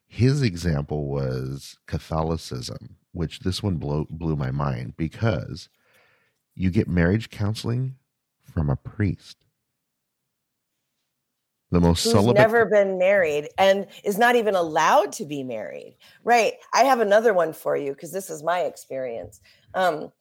[0.09, 5.68] His example was catholicism which this one blew, blew my mind because
[6.55, 7.96] you get marriage counseling
[8.42, 9.38] from a priest
[11.70, 15.96] the most who's celibate never been married and is not even allowed to be married
[16.24, 19.40] right i have another one for you because this is my experience
[19.74, 20.12] um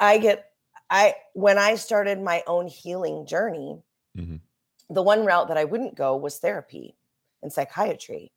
[0.00, 0.52] i get
[0.90, 3.82] i when i started my own healing journey
[4.16, 4.40] Mhm.
[4.88, 6.96] the one route that i wouldn't go was therapy
[7.42, 8.32] and psychiatry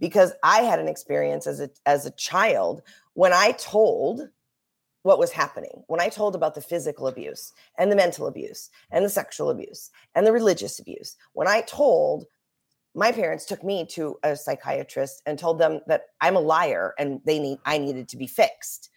[0.00, 2.82] because i had an experience as a as a child
[3.14, 4.28] when i told
[5.04, 9.04] what was happening when I told about the physical abuse and the mental abuse and
[9.04, 11.16] the sexual abuse and the religious abuse.
[11.34, 12.24] When I told,
[12.94, 17.20] my parents took me to a psychiatrist and told them that I'm a liar and
[17.24, 18.90] they need I needed to be fixed.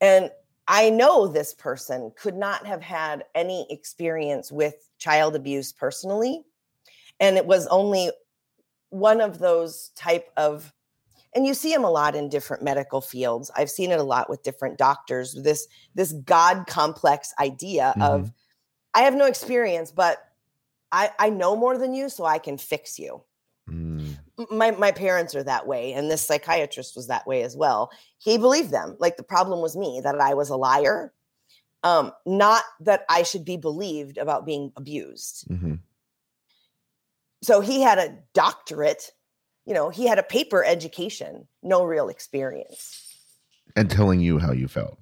[0.00, 0.30] And
[0.66, 6.44] I know this person could not have had any experience with child abuse personally
[7.20, 8.10] and it was only
[8.90, 10.72] one of those type of
[11.34, 13.50] and you see them a lot in different medical fields.
[13.54, 18.32] I've seen it a lot with different doctors this this god complex idea of
[18.94, 20.18] i have no experience but
[20.92, 23.22] i i know more than you so i can fix you.
[23.68, 24.16] Mm,
[24.50, 27.90] my my parents are that way and this psychiatrist was that way as well.
[28.18, 28.96] He believed them.
[28.98, 31.12] Like the problem was me that i was a liar
[31.84, 35.46] um not that i should be believed about being abused.
[35.48, 35.80] Mhm.
[37.42, 39.12] so he had a doctorate
[39.68, 43.04] you know he had a paper education no real experience.
[43.76, 44.98] And telling you how you felt.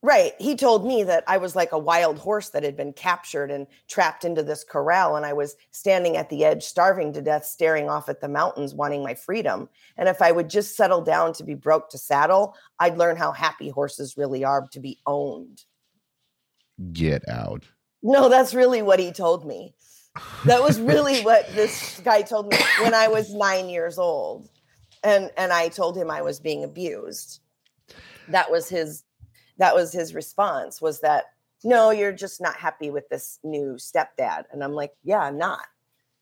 [0.00, 0.34] Right.
[0.38, 3.66] He told me that i was like a wild horse that had been captured and
[3.88, 7.90] trapped into this corral and i was standing at the edge starving to death staring
[7.90, 9.68] off at the mountains wanting my freedom.
[9.96, 13.32] And if i would just settle down to be broke to saddle i'd learn how
[13.32, 15.64] happy horses really are to be owned.
[16.92, 17.64] Get out.
[18.00, 19.74] No that's really what he told me
[20.44, 24.48] that was really what this guy told me when I was nine years old,
[25.04, 27.40] and and I told him I was being abused.
[28.28, 29.04] That was his.
[29.58, 30.80] That was his response.
[30.80, 31.24] Was that
[31.64, 31.90] no?
[31.90, 35.64] You're just not happy with this new stepdad, and I'm like, yeah, I'm not,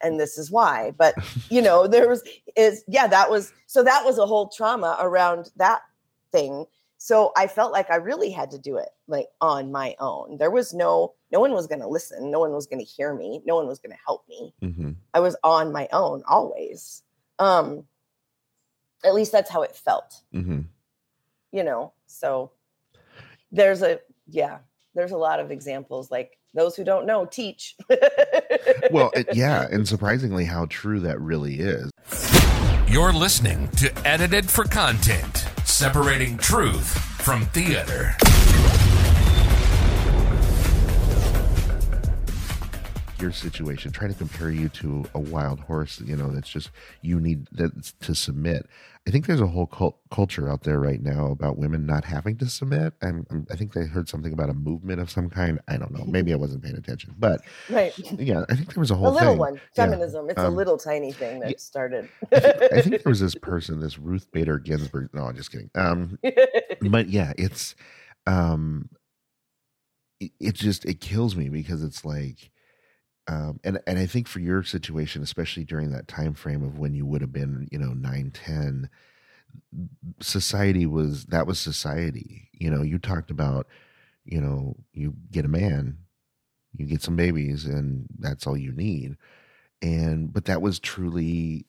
[0.00, 0.92] and this is why.
[0.96, 1.14] But
[1.50, 2.22] you know, there was
[2.56, 5.82] is yeah, that was so that was a whole trauma around that
[6.32, 6.66] thing.
[6.98, 10.38] So I felt like I really had to do it like on my own.
[10.38, 13.14] There was no no one was going to listen, no one was going to hear
[13.14, 14.54] me, no one was going to help me.
[14.60, 17.02] hmm I was on my own always.
[17.38, 17.84] Um,
[19.04, 20.62] at least that's how it felt, hmm
[21.52, 21.92] you know.
[22.06, 22.52] So
[23.52, 24.58] there's a yeah,
[24.94, 27.76] there's a lot of examples like those who don't know teach.
[28.90, 31.90] Well, it, yeah, and surprisingly, how true that really is.
[32.88, 35.45] You're listening to Edited for Content,
[35.76, 36.88] separating truth
[37.20, 38.16] from theater.
[43.18, 47.18] Your situation, trying to compare you to a wild horse, you know, that's just you
[47.18, 48.66] need that to submit.
[49.08, 52.36] I think there's a whole cult, culture out there right now about women not having
[52.38, 52.92] to submit.
[53.00, 55.60] And I think they heard something about a movement of some kind.
[55.66, 56.04] I don't know.
[56.08, 57.94] Maybe I wasn't paying attention, but right.
[58.18, 59.38] yeah, I think there was a A whole little thing.
[59.38, 59.86] one, Yeah.
[59.86, 60.28] feminism.
[60.28, 61.56] It's a Um, little tiny thing that yeah.
[61.56, 62.10] started.
[62.32, 65.08] I think, I think there was this person, this Ruth Bader Ginsburg.
[65.14, 65.70] No, I'm just kidding.
[65.74, 66.18] Um,
[66.90, 67.74] but yeah, it's
[68.26, 68.90] um,
[70.20, 72.50] it, it just it kills me because it's like,
[73.28, 76.94] um, and and I think for your situation, especially during that time frame of when
[76.94, 78.88] you would have been, you know, nine, ten,
[80.20, 82.48] society was that was society.
[82.52, 83.66] You know, you talked about,
[84.24, 85.98] you know, you get a man,
[86.76, 89.16] you get some babies, and that's all you need.
[89.82, 91.66] And but that was truly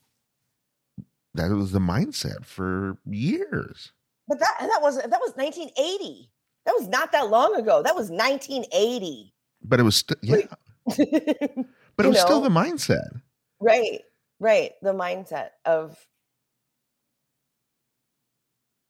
[1.34, 3.94] that was the mindset for years.
[4.28, 6.30] But that that was that was 1980.
[6.66, 7.82] That was not that long ago.
[7.82, 9.34] That was 1980.
[9.64, 10.50] But it was still yeah, Wait.
[11.96, 13.22] but it was still the mindset.
[13.60, 14.02] right,
[14.40, 14.72] right.
[14.82, 15.98] The mindset of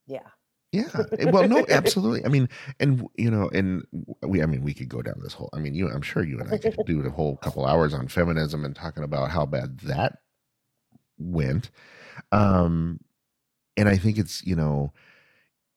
[0.08, 0.22] yeah.
[0.72, 0.90] Yeah.
[1.32, 2.26] Well, no, absolutely.
[2.26, 3.86] I mean, and you know, and
[4.22, 5.50] we, I mean, we could go down this whole.
[5.54, 8.08] I mean, you, I'm sure you and I could do a whole couple hours on
[8.08, 10.20] feminism and talking about how bad that
[11.18, 11.72] went.
[12.32, 13.00] Um,
[13.78, 14.92] and I think it's you know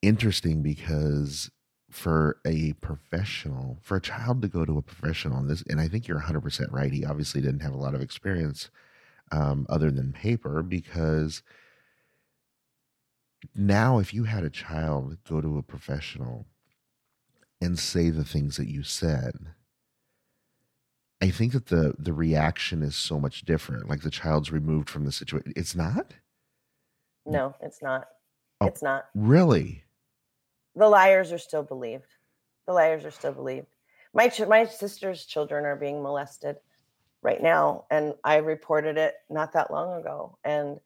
[0.03, 1.51] interesting because
[1.91, 5.89] for a professional, for a child to go to a professional on this, and I
[5.89, 6.93] think you're 100 percent right.
[6.93, 8.71] He obviously didn't have a lot of experience
[9.33, 11.43] um, other than paper because
[13.55, 16.47] now if you had a child go to a professional
[17.61, 19.33] and say the things that you said
[21.23, 25.05] i think that the the reaction is so much different like the child's removed from
[25.07, 26.13] the situation it's not
[27.27, 28.09] No, it's not.
[28.61, 28.67] Oh.
[28.67, 29.07] It's not.
[29.15, 29.85] really
[30.81, 32.07] The liars are still believed.
[32.67, 33.67] The liars are still believed.
[34.15, 36.57] My ch- my sister's children are being molested
[37.21, 40.39] right now, and I reported it not that long ago.
[40.43, 40.81] And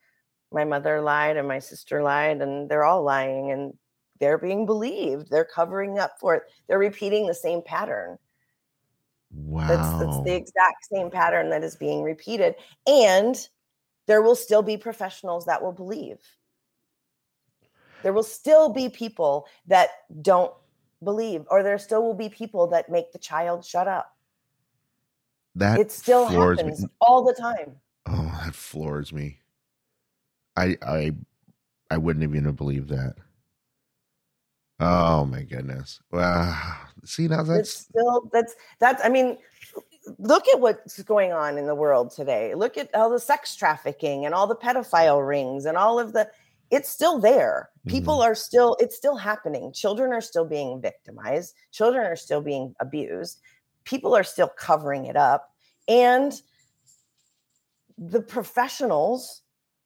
[0.50, 3.78] my mother lied, and my sister lied, and they're all lying, and
[4.18, 5.30] they're being believed.
[5.30, 6.42] They're covering up for it.
[6.66, 8.18] They're repeating the same pattern.
[9.30, 12.56] wow That's that's the exact same pattern that is being repeated.
[12.88, 13.36] And
[14.08, 16.18] there will still be professionals that will believe.
[18.04, 19.88] There will still be people that
[20.22, 20.52] don't
[21.02, 24.14] believe, or there still will be people that make the child shut up.
[25.56, 26.88] that It still floors happens me.
[27.00, 27.74] all the time.
[28.06, 29.38] oh that floors me
[30.56, 31.12] i i
[31.90, 33.14] i wouldn't even have believed that
[34.80, 39.38] oh my goodness wow see now it's that's still that's that's i mean
[40.18, 44.26] look at what's going on in the world today look at all the sex trafficking
[44.26, 46.28] and all the pedophile rings and all of the
[46.74, 48.30] it's still there people mm-hmm.
[48.30, 53.40] are still it's still happening children are still being victimized children are still being abused
[53.84, 55.50] people are still covering it up
[55.88, 56.42] and
[57.96, 59.42] the professionals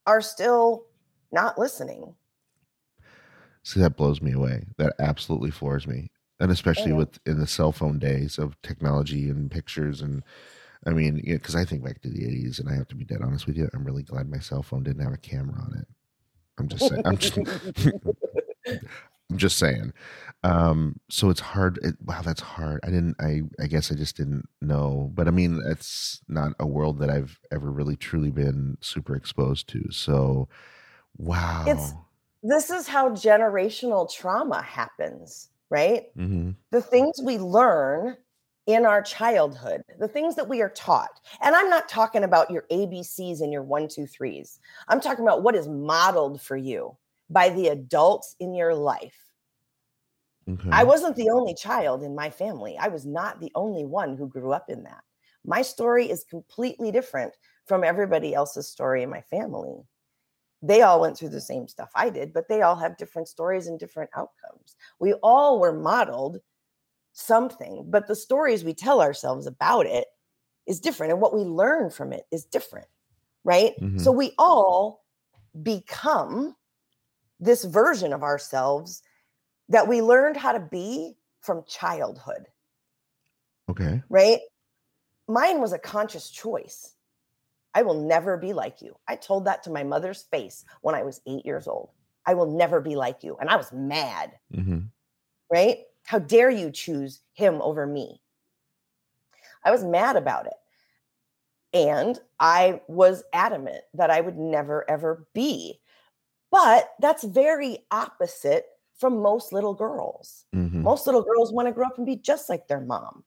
[0.07, 0.87] are still
[1.31, 2.15] not listening
[3.69, 4.65] See, that blows me away.
[4.79, 6.11] That absolutely floors me.
[6.41, 6.97] And especially Yeah.
[6.97, 10.01] with in the cell phone days of technology and pictures.
[10.01, 10.23] And
[10.87, 13.21] I mean, because I think back to the 80s, and I have to be dead
[13.21, 15.87] honest with you, I'm really glad my cell phone didn't have a camera on it.
[16.59, 17.03] I'm just saying.
[17.05, 17.37] I'm just,
[18.67, 19.93] I'm just saying.
[20.45, 21.79] Um, so it's hard.
[21.83, 22.81] It, wow, that's hard.
[22.85, 25.11] I didn't, I, I guess I just didn't know.
[25.15, 29.69] But I mean, it's not a world that I've ever really truly been super exposed
[29.71, 29.91] to.
[29.91, 30.49] So,
[31.17, 31.65] wow.
[31.67, 31.95] It's
[32.43, 38.17] this is how generational trauma happens right hmm the things we learn
[38.69, 41.21] in our childhood, the things that we are taught.
[41.41, 44.61] And I'm not talking about your ABCs and your one, two, threes.
[44.89, 46.95] I'm talking about what is modeled for you
[47.31, 49.17] by the adults in your life.
[50.49, 50.69] Okay.
[50.71, 52.77] I wasn't the only child in my family.
[52.79, 55.03] I was not the only one who grew up in that.
[55.47, 57.33] My story is completely different
[57.67, 59.77] from everybody else's story in my family.
[60.61, 63.67] They all went through the same stuff I did, but they all have different stories
[63.67, 64.77] and different outcomes.
[65.01, 66.39] We all were modeled
[67.19, 70.07] something, but the stories we tell ourselves about it
[70.67, 71.13] is different.
[71.13, 72.87] And what we learn from it is different,
[73.45, 73.73] right?
[73.99, 75.05] So we all
[75.63, 76.55] become
[77.41, 79.03] this version of ourselves
[79.69, 82.47] that we learned how to be from childhood,
[83.71, 84.03] okay.
[84.09, 84.41] right?
[85.27, 86.95] Mine was a conscious choice.
[87.75, 88.97] I will never be like you.
[89.07, 91.91] I told that to my mother's face when I was eight years old.
[92.27, 93.37] I will never be like you.
[93.41, 94.81] And I was mad, Mm-hmm.
[95.53, 95.79] right?
[96.09, 98.23] How dare you choose him over me?
[99.63, 100.55] I was mad about it.
[101.75, 105.79] And I was adamant that I would never, ever be.
[106.51, 108.65] But that's very opposite
[108.99, 110.47] from most little girls.
[110.57, 110.83] Mm-hmm.
[110.83, 113.23] Most little girls want to grow up and be just like their mom,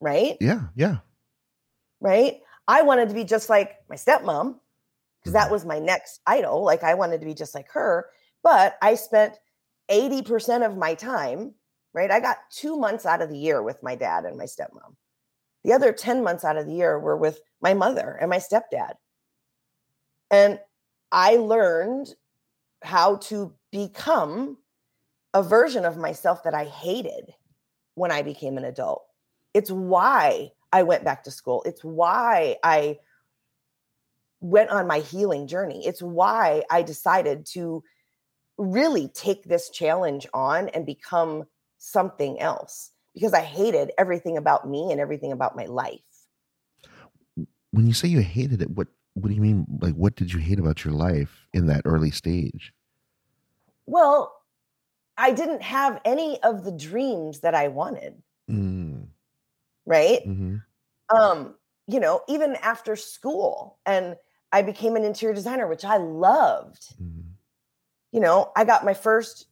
[0.00, 0.38] right?
[0.40, 1.00] Yeah, yeah.
[2.00, 2.40] Right.
[2.66, 4.58] I wanted to be just like my stepmom
[5.20, 5.52] because that Mhm.
[5.52, 6.62] was my next idol.
[6.62, 8.08] Like I wanted to be just like her.
[8.42, 9.38] But I spent
[9.90, 11.54] 80% of my time,
[11.92, 12.10] right?
[12.10, 14.94] I got two months out of the year with my dad and my stepmom.
[15.64, 18.94] The other 10 months out of the year were with my mother and my stepdad.
[20.30, 20.58] And
[21.12, 22.14] I learned
[22.82, 24.56] how to become
[25.34, 27.32] a version of myself that I hated
[27.94, 29.04] when I became an adult.
[29.52, 31.62] It's why I went back to school.
[31.66, 32.98] It's why I
[34.40, 35.86] went on my healing journey.
[35.86, 37.82] It's why I decided to
[38.56, 41.44] really take this challenge on and become
[41.80, 46.00] something else because I hated everything about me and everything about my life.
[47.72, 49.66] When you say you hated it, what what do you mean?
[49.80, 52.72] Like, what did you hate about your life in that early stage?
[53.86, 54.32] Well,
[55.16, 59.08] I didn't have any of the dreams that I wanted, Mm,
[59.86, 60.22] right?
[60.22, 60.56] hmm
[61.12, 61.56] um
[61.88, 64.14] you know even after school and
[64.52, 67.22] i became an interior designer which i loved hmm
[68.12, 69.46] you know i got my first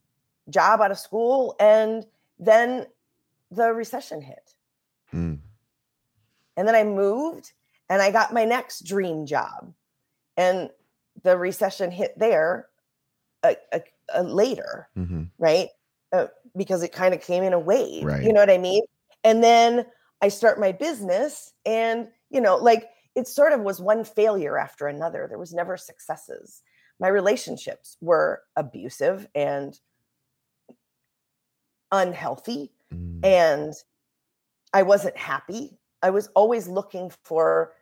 [0.49, 2.05] job out of school and
[2.39, 2.85] then
[3.51, 4.53] the recession hit
[5.13, 5.39] Mm,
[6.55, 7.53] and then i moved
[7.89, 9.73] and i got my next dream job
[10.37, 10.69] and
[11.23, 12.67] the recession hit there
[13.43, 13.79] uh, uh,
[14.15, 15.69] uh, later hmm right?
[16.11, 18.03] Uh, because it kind of came in a wave.
[18.03, 18.23] Right.
[18.23, 18.83] You know what I mean?
[19.23, 19.85] And then
[20.21, 24.87] I start my business, and you know, like it sort of was one failure after
[24.87, 25.25] another.
[25.27, 26.61] There was never successes.
[26.99, 29.79] My relationships were abusive and
[31.91, 33.73] unhealthy, mm, and
[34.73, 35.77] I wasn't happy.
[36.01, 37.73] I was always looking for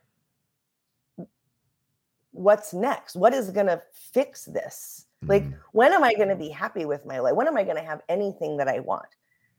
[2.32, 3.16] what's next.
[3.16, 5.05] What is going to fix this?
[5.26, 7.36] Like, mm, when am I going to be happy with my life?
[7.36, 9.08] When am I going to have anything that I want?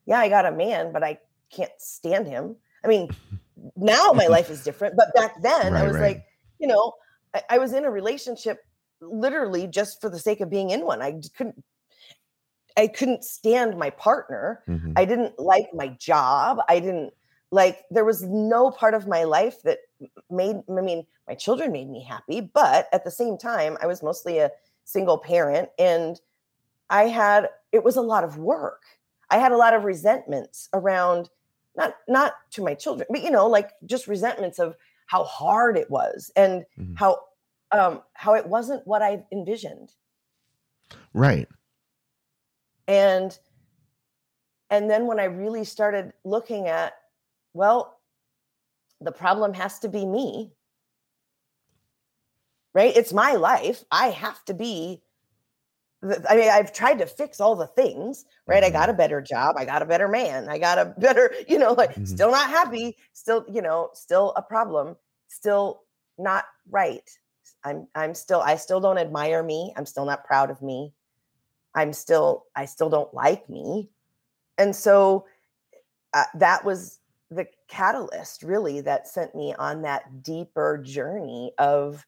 [0.06, 1.18] Yeah, I got a man, but I
[1.50, 2.56] can't stand him.
[2.84, 3.10] I mean,
[3.76, 6.16] now my life is different, but back then I was right.
[6.16, 6.26] like,
[6.58, 6.94] you know,
[7.34, 8.60] I, I was in a relationship
[9.00, 11.02] literally just for the sake of being in one.
[11.02, 11.62] I couldn't,
[12.78, 14.64] I couldn't stand my partner.
[14.66, 14.92] mhm.
[14.96, 16.60] I didn't like my job.
[16.68, 17.14] I didn't
[17.50, 19.80] like there was no part of my life that
[20.30, 24.02] made I mean, my children made me happy, but at the same time, I was
[24.02, 24.52] mostly a
[24.84, 26.20] single parent and
[26.90, 28.82] I had it was a lot of work.
[29.30, 31.30] I had a lot of resentments around
[31.76, 34.76] not not to my children, but you know, like just resentments of
[35.06, 36.94] how hard it was and Mhm.
[36.94, 37.20] how
[37.72, 39.94] um how it wasn't what I envisioned
[41.12, 41.48] Right.
[42.88, 43.38] And
[44.70, 46.94] and then when i really started looking at
[47.54, 47.98] well
[49.00, 50.52] the problem has to be me.
[52.74, 52.96] Right?
[52.96, 53.84] It's my life.
[53.92, 55.02] I have to be
[56.28, 58.62] i mean i've tried to fix all the things right?
[58.62, 59.56] I got a better job.
[59.58, 60.48] I got a better man.
[60.48, 62.06] I got a better you know like Mhm.
[62.06, 64.96] still not happy still you know still a problem
[65.28, 65.82] still
[66.18, 67.08] not right.
[67.64, 69.72] I'm i'm still i still don't admire me.
[69.76, 70.92] I'm still not proud of me
[71.78, 73.88] i'm still i still don't like me.
[74.58, 75.26] And so
[76.12, 76.98] uh, that was
[77.30, 82.04] the catalyst really that sent me on that deeper journey of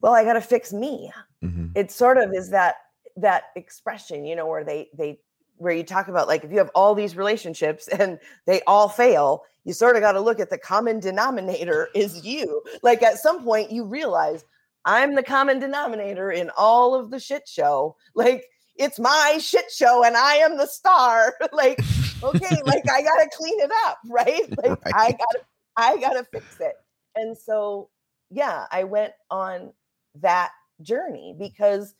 [0.00, 1.12] well i got to fix me.
[1.42, 2.76] Hmm it sort of is that
[3.16, 5.18] that expression you know where they they
[5.56, 9.44] where you talk about like if you have all these relationships and they all fail
[9.64, 12.62] you sort of got to look at the common denominator is you.
[12.82, 14.44] Like at some point you realize
[14.84, 17.96] i'm the common denominator in all of the shit show.
[18.14, 18.44] Like
[18.76, 21.34] it's my shit show and i am the star.
[21.52, 21.78] Like
[22.22, 24.42] okay like i gotta clean it up right?
[24.62, 25.40] Like i gotta
[25.76, 26.74] i gotta fix it.
[27.16, 27.90] And so
[28.30, 29.72] yeah i went on
[30.16, 30.50] that
[30.82, 31.94] journey because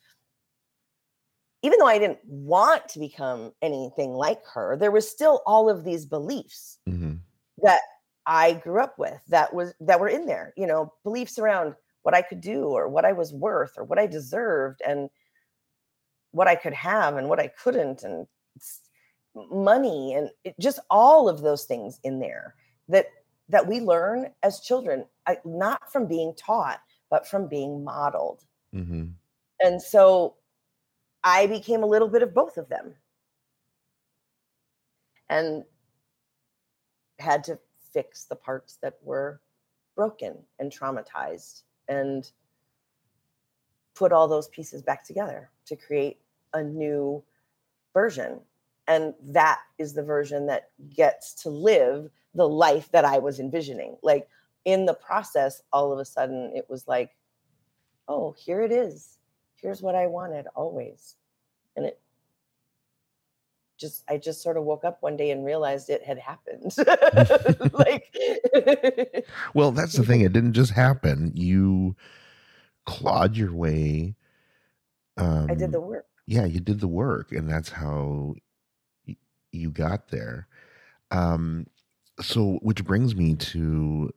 [1.61, 5.83] even though i didn't want to become anything like her there was still all of
[5.83, 7.13] these beliefs hmm
[7.61, 7.79] that
[8.25, 11.73] i grew up with that was that were in there you know beliefs around
[12.05, 15.09] what i could do or what i was worth or what i deserved and
[16.31, 18.27] what i could have and what i couldn't and
[19.51, 22.55] money and it, just all of those things in there
[22.87, 23.07] that
[23.49, 26.79] that we learn as children I, not from being taught
[27.11, 28.43] but from being modeled.
[28.73, 29.09] Hmm
[29.61, 30.35] and so
[31.23, 32.95] I became a little bit of both of them.
[35.29, 35.63] And
[37.19, 37.57] had to
[37.91, 39.41] fix the parts that were
[39.95, 42.29] broken and traumatized and
[43.95, 46.19] put all those pieces back together to create
[46.53, 47.23] a new
[47.93, 48.39] version.
[48.87, 53.95] And that is the version that gets to live the life that i was envisioning.
[54.03, 54.27] Like
[54.65, 57.15] in the process all of a sudden it was like
[58.07, 59.17] oh here it is.
[59.55, 61.15] Here's what i wanted always.
[61.75, 61.99] And it
[63.77, 66.75] just i just sort of woke up one day and realized it had happened.
[67.73, 68.15] Like
[69.53, 71.95] well that's the thing it didn't just happen you
[72.85, 74.15] clawed your way
[75.17, 76.05] um i did the um, work.
[76.27, 78.35] yeah you did the work and that's how
[79.07, 79.17] y-
[79.51, 80.47] you got there.
[81.11, 81.67] Um
[82.21, 84.11] so which brings me to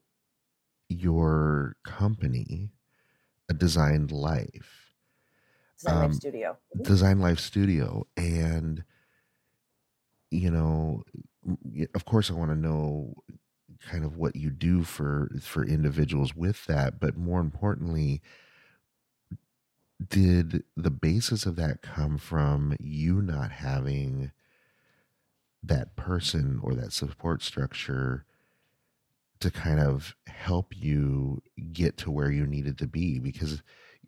[0.89, 2.71] your company
[3.49, 4.95] a designed life.
[5.79, 6.57] Design um, life studio.
[6.77, 6.83] Mm-hmm.
[6.85, 8.85] design life studio and
[10.31, 11.03] you know
[11.95, 13.15] of course i want to know
[13.81, 18.21] kind of what you do for for individuals with that but more importantly
[20.09, 24.31] did the basis of that come from you not having
[25.63, 28.25] that person or that support structure
[29.41, 31.41] to kind of help you
[31.73, 33.19] get to where you needed to be?
[33.19, 33.63] Because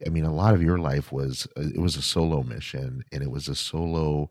[0.06, 3.22] i mean a lot of your life was uh, it was a solo mission and
[3.22, 4.30] it was a solo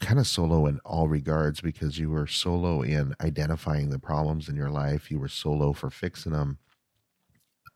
[0.00, 4.54] kind of solo in all regards because you were solo in identifying the problems in
[4.54, 6.58] your life you were solo for fixing them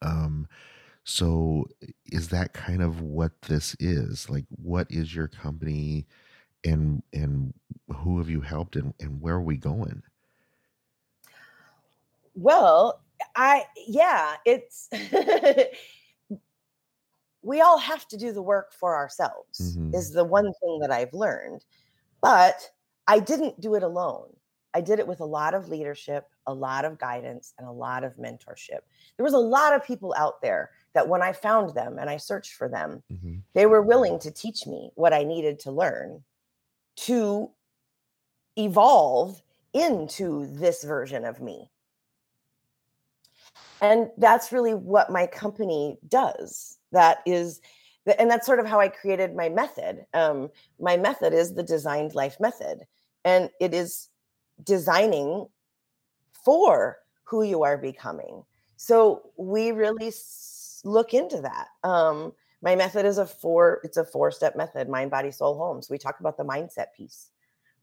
[0.02, 0.46] um
[1.08, 1.66] so
[2.04, 4.28] is that kind of what this is?
[4.28, 6.06] Like what is your company
[6.66, 7.54] and and
[7.96, 10.02] who have you helped and, and where are we going?
[12.34, 13.00] Well,
[13.34, 14.90] I yeah, it's
[17.42, 19.94] we all have to do the work for ourselves mm-hmm.
[19.94, 21.64] is the one thing that I've learned.
[22.20, 22.70] But
[23.06, 24.28] I didn't do it alone.
[24.74, 28.04] I did it with a lot of leadership, a lot of guidance, and a lot
[28.04, 28.80] of mentorship.
[29.16, 32.16] There was a lot of people out there that when I found them and I
[32.16, 33.36] searched for them, mm-hmm.
[33.54, 36.22] they were willing to teach me what I needed to learn
[36.96, 37.50] to
[38.56, 39.40] evolve
[39.72, 41.70] into this version of me.
[43.80, 46.78] And that's really what my company does.
[46.92, 47.60] That is,
[48.18, 50.06] and that's sort of how I created my method.
[50.14, 50.50] Um,
[50.80, 52.86] my method is the designed life method,
[53.24, 54.08] and it is
[54.62, 55.46] designing
[56.44, 58.44] for who you are becoming.
[58.76, 60.12] So we really
[60.84, 61.68] look into that.
[61.84, 62.32] Um,
[62.62, 65.90] my method is a four, it's a four step method, mind, body, soul, homes.
[65.90, 67.30] We talk about the mindset piece,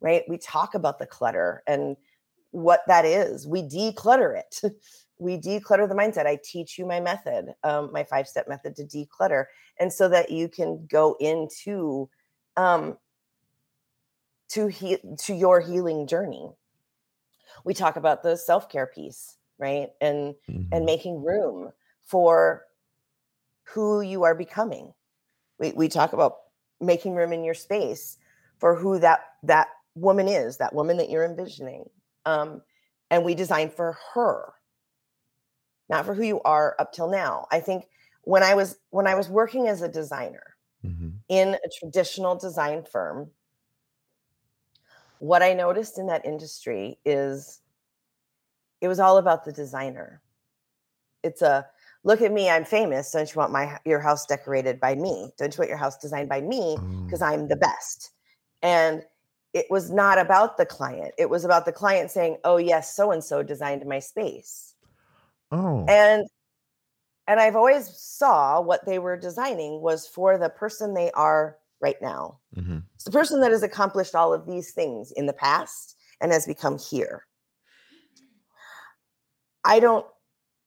[0.01, 0.23] right?
[0.27, 1.95] We talk about the clutter and
[2.55, 3.45] what that is.
[3.45, 4.61] We declutter it.
[5.19, 6.25] we declutter the mindset.
[6.25, 9.45] I teach you my method, um, my five step method to declutter.
[9.77, 12.09] And so that you can go into,
[12.55, 12.97] um,
[14.49, 16.49] to heal to your healing journey.
[17.65, 19.89] We talk about the self-care piece, right?
[19.99, 20.73] And mm-hmm.
[20.73, 21.71] and making room
[22.03, 22.63] for
[23.63, 24.93] who you are becoming.
[25.59, 26.35] We, we talk about
[26.79, 28.17] making room in your space
[28.59, 31.85] for who that that woman is, that woman that you're envisioning.
[32.25, 32.61] Um,
[33.11, 34.53] and we design for her,
[35.89, 37.47] not for who you are up till now.
[37.51, 37.85] I think
[38.23, 41.09] when I was when I was working as a designer mm-hmm.
[41.29, 43.29] in a traditional design firm,
[45.19, 47.61] what I noticed in that industry is
[48.81, 50.21] it was all about the designer.
[51.23, 51.65] It's a
[52.03, 53.11] look at me, I'm famous.
[53.11, 55.31] Don't you want my your house decorated by me?
[55.37, 57.27] Don't you want your house designed by me because mm.
[57.27, 58.11] I'm the best?
[58.61, 59.03] And
[59.55, 61.13] it was not about the client.
[61.17, 64.75] It was about the client saying, "Oh yes, so and so designed my space."
[65.49, 65.85] Oh.
[65.87, 66.27] And
[67.25, 71.95] and I've always saw what they were designing was for the person they are right
[72.01, 72.39] now.
[72.55, 72.79] Mm-hmm.
[72.95, 76.45] It's the person that has accomplished all of these things in the past and has
[76.45, 77.25] become here.
[79.63, 80.05] I don't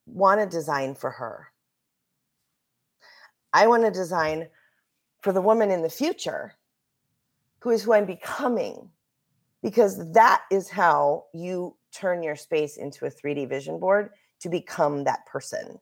[0.06, 1.48] want to design for her.
[3.52, 4.48] I want to design
[5.20, 6.54] for the woman in the future
[7.60, 8.90] who is who I'm becoming,
[9.62, 15.04] because that is how you turn your space into a 3D vision board to become
[15.04, 15.78] that person.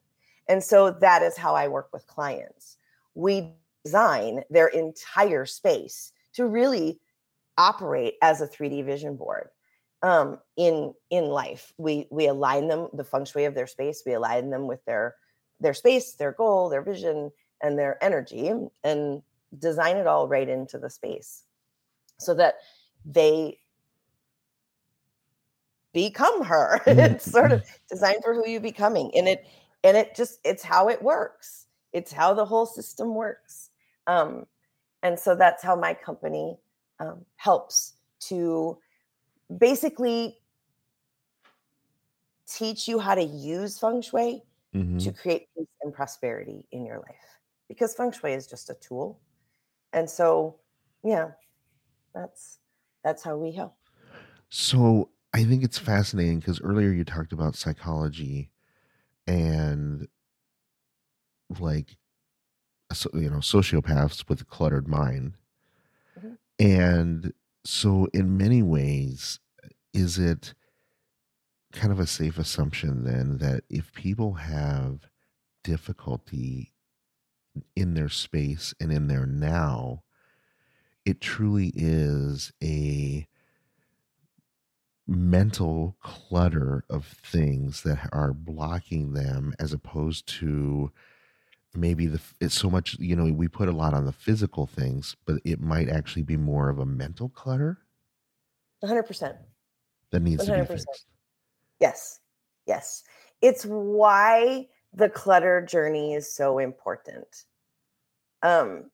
[0.47, 2.77] And so that is how I work with clients.
[3.13, 3.53] We
[3.83, 6.99] design their entire space to really
[7.57, 9.49] operate as a 3D vision board
[10.03, 11.73] um, in in life.
[11.77, 14.03] We we align them the feng shui of their space.
[14.05, 15.15] We align them with their
[15.59, 18.51] their space, their goal, their vision, and their energy,
[18.83, 19.21] and
[19.57, 21.43] design it all right into the space,
[22.17, 22.55] so that
[23.05, 23.59] they
[25.93, 26.79] become her.
[26.85, 26.99] Mm-hmm.
[26.99, 29.45] it's sort of designed for who you becoming, and it
[29.83, 31.67] and it just it's how it works.
[31.93, 33.69] It's how the whole system works.
[34.07, 34.45] Um,
[35.03, 36.57] and so that's how my company
[36.99, 38.77] um, helps to
[39.57, 40.37] basically
[42.47, 44.43] teach you how to use feng shui
[44.73, 45.03] Mhm.
[45.03, 49.19] to create peace and prosperity in your life because feng shui is just a tool
[49.93, 50.59] and so
[51.03, 51.31] yeah
[52.17, 52.59] that's
[53.03, 53.77] that's how we help
[54.49, 58.51] So I think it's fascinating because earlier you talked about psychology
[59.27, 60.07] and
[61.59, 61.97] like
[63.13, 65.35] you know sociopaths with a cluttered mind
[66.15, 66.37] Mhm.
[66.59, 67.33] and
[67.65, 69.39] so in many ways
[69.93, 70.53] is it
[71.73, 75.09] kind of a safe assumption then that if people have
[75.63, 76.73] difficulty
[77.75, 80.03] in their space and in their now
[81.07, 83.25] it truly is a
[85.07, 90.91] mental clutter of things that are blocking them as opposed to
[91.73, 95.15] maybe the it's so much you know we put a lot on the physical things
[95.25, 97.77] but it might actually be more of a mental clutter?
[98.83, 99.37] 100%
[100.11, 100.67] that needs to be 100%.
[100.67, 101.05] fixed.
[101.79, 102.19] Yes.
[102.65, 103.03] Yes.
[103.41, 107.45] It's why the clutter journey is so important.
[108.43, 108.91] Um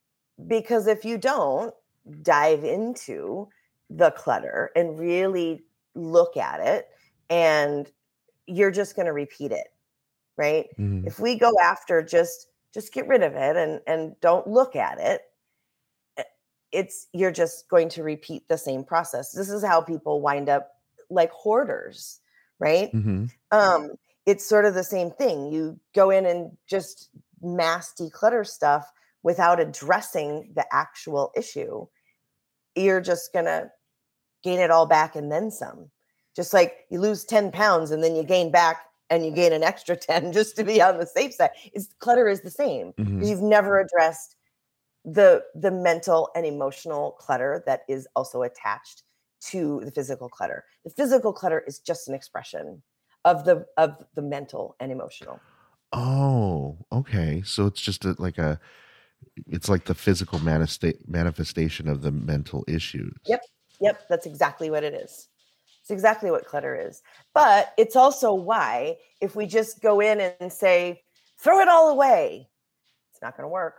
[0.48, 1.74] because if you don't
[2.22, 3.48] dive into
[3.90, 5.64] the clutter and really
[5.96, 6.90] look at it
[7.30, 7.92] and
[8.48, 9.68] you're just going to repeat it
[10.38, 11.06] right Mhm.
[11.06, 15.00] if we go after just just get rid of it and and don't look at
[15.00, 15.24] it
[16.18, 16.24] eh,
[16.72, 20.72] it's you're just going to repeat the same process this is how people wind up
[21.10, 22.20] like hoarders
[22.60, 23.34] right Mhm.
[23.52, 23.92] um
[24.26, 27.10] it's sort of the same thing you go in and just
[27.42, 28.92] mass declutter stuff
[29.24, 31.86] without addressing the actual issue
[32.76, 33.72] you're just gonna
[34.44, 35.92] gain it all back and then some.
[36.36, 39.64] Just like you lose 10 pounds and then you gain back and you gain an
[39.64, 41.52] extra 10 just to be on the safe side.
[41.74, 43.28] It's clutter is the same Mhm.
[43.28, 44.36] you've never addressed
[45.06, 49.04] the the mental and emotional clutter that is also attached
[49.42, 50.66] to the physical clutter.
[50.86, 52.84] The physical clutter is just an expression
[53.26, 55.40] of the of the mental and emotional.
[55.92, 57.42] Oh okay.
[57.44, 58.60] So it's just a, like a
[59.48, 63.42] it's like the physical manifesta- manifestation of the mental issues Yep.
[63.82, 65.28] Yep, that's exactly what it is.
[65.82, 67.02] It's exactly what clutter is.
[67.34, 71.02] But it's also why if we just go in and say,
[71.38, 72.48] throw it all away,
[73.12, 73.76] it's not going to work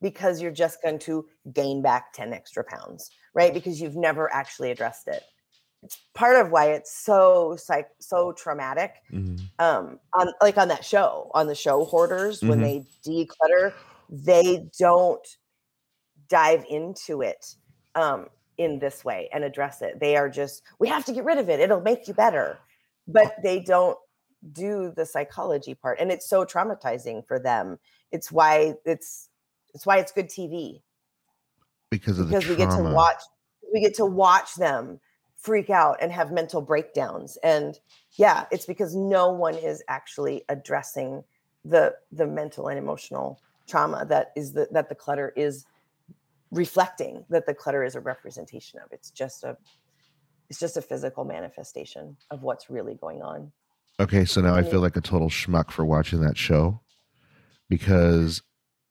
[0.00, 3.52] because you're just going to gain back 10 extra pounds, right?
[3.54, 5.22] Because you've never actually addressed it.
[5.84, 8.94] It's part of why it's so psych so traumatic.
[9.12, 9.40] Mhm.
[9.58, 12.86] Um, on like on that show, on the show Hoarders, when Mhm.
[13.04, 13.74] they declutter,
[14.12, 15.26] they don't
[16.28, 17.56] dive into it
[17.94, 18.26] um,
[18.58, 19.98] in this way and address it.
[19.98, 21.58] They are just, we have to get rid of it.
[21.58, 22.58] It'll make you better.
[23.08, 23.98] But they don't
[24.52, 25.98] do the psychology part.
[25.98, 27.78] And it's so traumatizing for them.
[28.10, 29.28] It's why it's
[29.74, 30.82] it's why it's good TV.
[31.90, 33.22] because of the Because we get to watch
[33.72, 35.00] we get to watch them
[35.36, 37.38] freak out and have mental breakdowns.
[37.42, 37.78] And
[38.12, 41.24] yeah, it's because no one is actually addressing
[41.64, 43.40] the the mental and emotional
[43.72, 45.64] trauma that is the that the clutter is
[46.50, 48.92] reflecting that the clutter is a representation of.
[48.92, 49.56] It's just a
[50.50, 53.50] it's just a physical manifestation of what's really going on.
[53.98, 56.80] Okay, so now I feel like a total schmuck for watching that show
[57.70, 58.42] because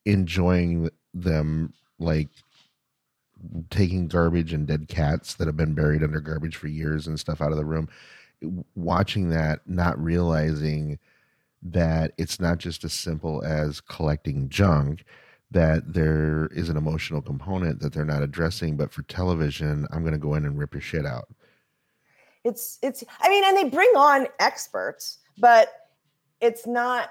[0.05, 2.29] enjoying them like
[3.69, 7.41] taking garbage and dead cats that have been buried under garbage for years and stuff
[7.41, 7.89] out of the room,
[8.75, 10.97] watching that, not realizing
[11.63, 15.03] that it's not just as simple as collecting junk,
[15.51, 18.77] that there is an emotional component that they're not addressing.
[18.77, 21.27] But for television, I'm going to go in and rip your shit out.
[22.43, 25.67] it's it's i mean and they bring on experts but
[26.39, 27.09] it's not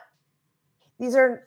[0.99, 1.47] these are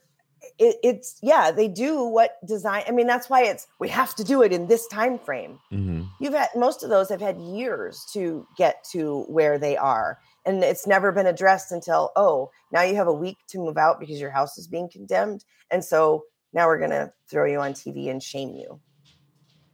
[0.60, 4.24] it, it's yeah they do what design i mean that's why it's we have to
[4.24, 6.04] do it in this time frame Mm-hmm.
[6.22, 10.64] you've had most of those have had years to get to where they are and
[10.64, 14.20] it's never been addressed until oh now you have a week to move out because
[14.20, 16.24] your house is being condemned and so
[16.54, 18.80] now we're going to throw you on tv and shame you.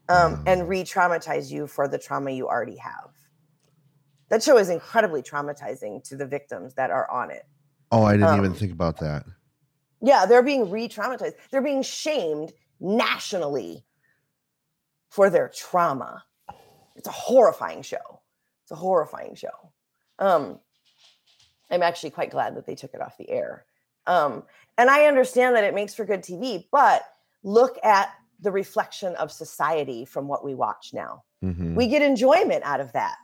[0.07, 0.67] Um, and Mm.
[0.67, 3.11] re-traumatize you for the trauma you already have.
[4.29, 7.45] That show is incredibly traumatizing to the victims that are on it.
[7.91, 9.25] Oh, I didn't even Um, think about that.
[10.01, 11.35] yeah they're being re-traumatized.
[11.51, 13.85] They're being shamed nationally
[15.09, 16.23] for their trauma.
[16.95, 18.21] It's a horrifying show.
[18.63, 19.73] It's a horrifying show
[20.19, 20.59] um
[21.71, 23.65] i'm actually quite glad that they took it off the air.
[24.07, 24.43] Um
[24.77, 27.03] and i understand that it makes for good tv but
[27.43, 28.11] look at
[28.41, 31.23] the reflection of society from what we watch now.
[31.43, 31.75] Mhm.
[31.75, 33.17] we get enjoyment out of that.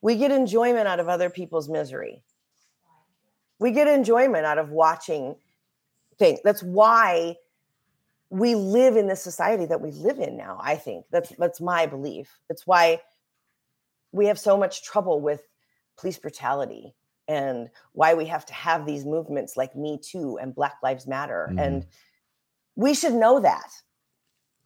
[0.00, 2.22] We get enjoyment out of other people's misery.
[3.58, 5.36] We get enjoyment out of watching
[6.18, 7.36] things that's why
[8.28, 11.04] we live in this society that we live in now i think.
[11.10, 12.38] That's that's my belief.
[12.48, 13.00] It's why
[14.12, 15.42] we have so much trouble with
[16.00, 16.94] police brutality
[17.28, 21.46] and why we have to have these movements like Me Too and Black Lives Matter.
[21.48, 21.58] Mm-hmm.
[21.58, 21.86] And
[22.74, 23.70] we should know that.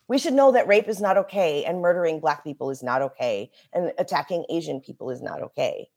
[0.09, 3.51] We should know that rape is not okay and murdering Black people is not okay
[3.73, 5.89] and attacking Asian people is not okay.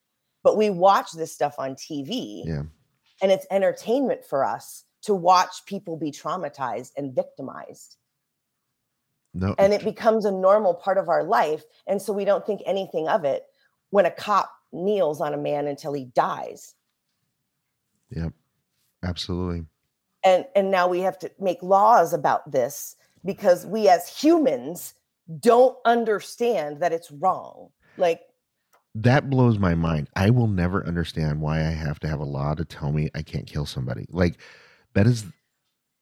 [0.44, 2.64] But we watch this stuff on TV Yeah.
[3.22, 7.98] and it's entertainment for us to watch people be traumatized and victimized
[9.34, 9.56] No.
[9.58, 13.08] and it becomes a normal part of our life and so we don't think anything
[13.08, 13.46] of it
[13.90, 16.76] when a cop kneels on a man until he dies
[18.10, 18.34] Yep.
[19.04, 19.66] Absolutely.
[20.24, 22.96] and and now we have to make laws about this
[23.26, 24.94] because we as humans
[25.40, 28.22] don't understand that it's wrong like
[28.96, 30.10] That blows my mind.
[30.16, 33.22] I will never understand why I have to have a law to tell me I
[33.22, 34.06] can't kill somebody.
[34.10, 34.40] Like
[34.94, 35.26] that is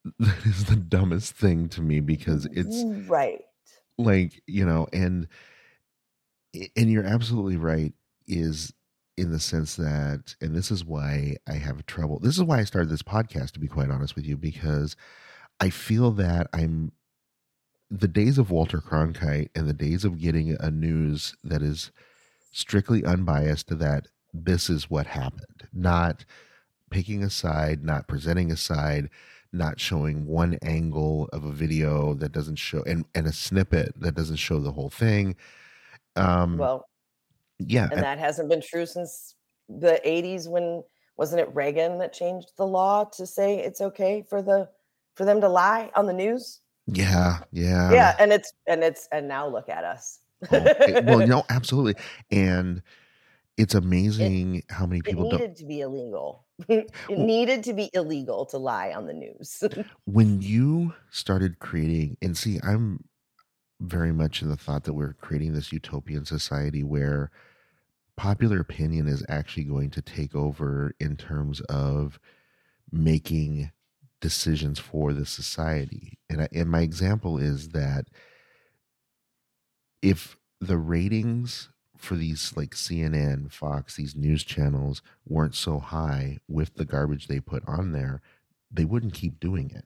[0.20, 3.42] that is the dumbest thing to me because it's right
[3.98, 5.28] like you know and
[6.76, 7.94] and you're absolutely right
[8.28, 8.74] is
[9.18, 12.64] in the sense that and this is why i have trouble this is why i
[12.64, 14.96] started this podcast to be quite honest with you because
[15.60, 16.92] i feel that i'm
[17.90, 21.92] the days of walter cronkite and the days of getting a news that is
[22.52, 25.68] strictly unbiased that this is what happened.
[25.74, 26.26] Not
[26.90, 29.10] picking a side not presenting a side
[29.52, 34.16] not showing one angle of a video that doesn't show and, and a snippet that
[34.16, 35.36] doesn't show the whole thing.
[36.16, 36.86] Um well
[37.60, 39.36] yeah and that hasn't been true since
[39.70, 40.84] the 80s when
[41.18, 44.70] wasn't it reagan that changed the law to say it's okay for the
[45.16, 46.60] for them to lie on the news?
[46.88, 47.92] Yeah yeah.
[47.92, 50.20] Yeah and it's and it's and now look at us.
[50.52, 51.96] Oh, it- well no absolutely
[52.32, 52.82] and
[53.58, 56.46] it's amazing how many it people needed don't to be illegal.
[56.68, 59.64] Eh, it needed to be illegal to lie on the news.
[60.04, 63.06] When you started creating and see i'm
[63.80, 67.32] very much in the thought that we're creating this utopian society where
[68.16, 72.20] popular opinion is actually going to take over in terms of
[72.92, 73.72] making
[74.22, 78.06] decisions for the society and, I, and my example is that
[80.02, 86.76] if the ratings for these like CNN, Fox, these news channels weren't so high with
[86.76, 88.22] the garbage they put on there,
[88.72, 89.86] they wouldn't keep doing it.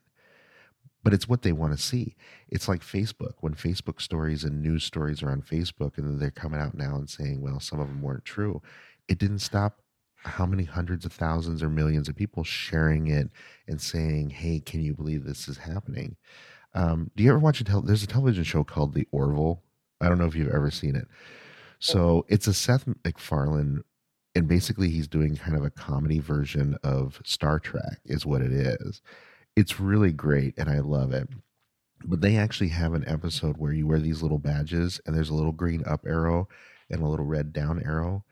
[1.03, 2.15] But it's what they want to see.
[2.49, 3.35] It's like Facebook.
[3.39, 7.09] When Facebook stories and news stories are on Facebook and they're coming out now and
[7.09, 8.61] saying, well, some of them weren't true,
[9.07, 9.81] it didn't stop
[10.23, 13.29] how many hundreds of thousands or millions of people sharing it
[13.67, 16.17] and saying, hey, can you believe this is happening?
[16.73, 19.63] Um, do you ever watch a tel- there's a television show called The Orville?
[20.01, 21.07] I don't know if you've ever seen it.
[21.79, 23.83] So it's a Seth MacFarlane,
[24.35, 28.51] and basically he's doing kind of a comedy version of Star Trek, is what it
[28.51, 29.01] is.
[29.59, 31.27] It's really great, and I love it.
[32.05, 35.33] But they actually have an episode where you wear these little badges, and there's a
[35.33, 36.47] little green up arrow
[36.89, 38.23] and a little red down arrow.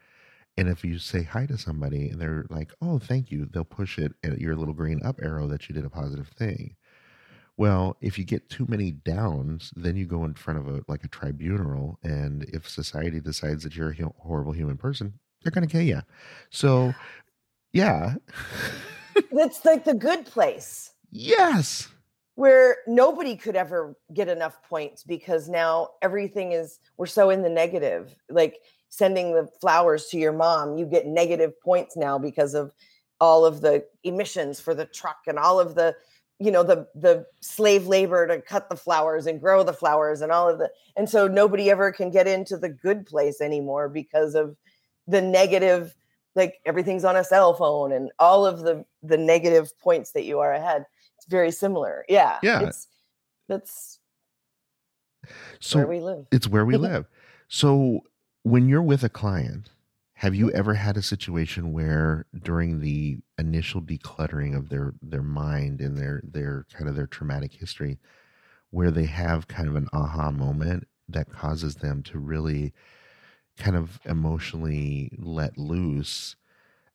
[0.55, 3.99] And if you say hi to somebody and they're like, oh, thank you, they'll push
[3.99, 6.77] it at your little green up arrow that you did a positive thing.
[7.57, 11.03] Well, if you get too many downs, then you go in front of a like
[11.03, 15.71] a tribunal, and if society decides that you're a horrible human person, they're going to
[15.71, 16.03] kill you.
[16.51, 16.95] So,
[17.73, 18.15] yeah,
[19.33, 21.87] that's like the good place yes,
[22.35, 27.49] where nobody could ever get enough points because now everything is we're so in the
[27.49, 28.15] negative.
[28.29, 32.71] Like sending the flowers to your mom you get negative points now because of
[33.19, 35.95] all of the emissions for the truck and all of the
[36.39, 40.31] you know the the slave labor to cut the flowers and grow the flowers and
[40.31, 44.35] all of the and so nobody ever can get into the good place anymore because
[44.35, 44.55] of
[45.07, 45.95] the negative
[46.35, 50.39] like everything's on a cell phone and all of the the negative points that you
[50.39, 50.85] are ahead
[51.27, 52.61] very similar yeah Yeah.
[52.61, 52.87] it's
[53.47, 53.99] that's
[55.59, 57.07] so where we live it's where we live.
[57.47, 58.01] So,
[58.43, 59.71] when you're with a client,
[60.13, 60.57] have you mm-hmm.
[60.57, 66.21] ever had a situation where during the initial decluttering of their their mind and their
[66.23, 67.99] their kind of their traumatic history
[68.71, 72.73] where they have kind of an aha moment that causes them to really
[73.57, 76.35] kind of emotionally let loose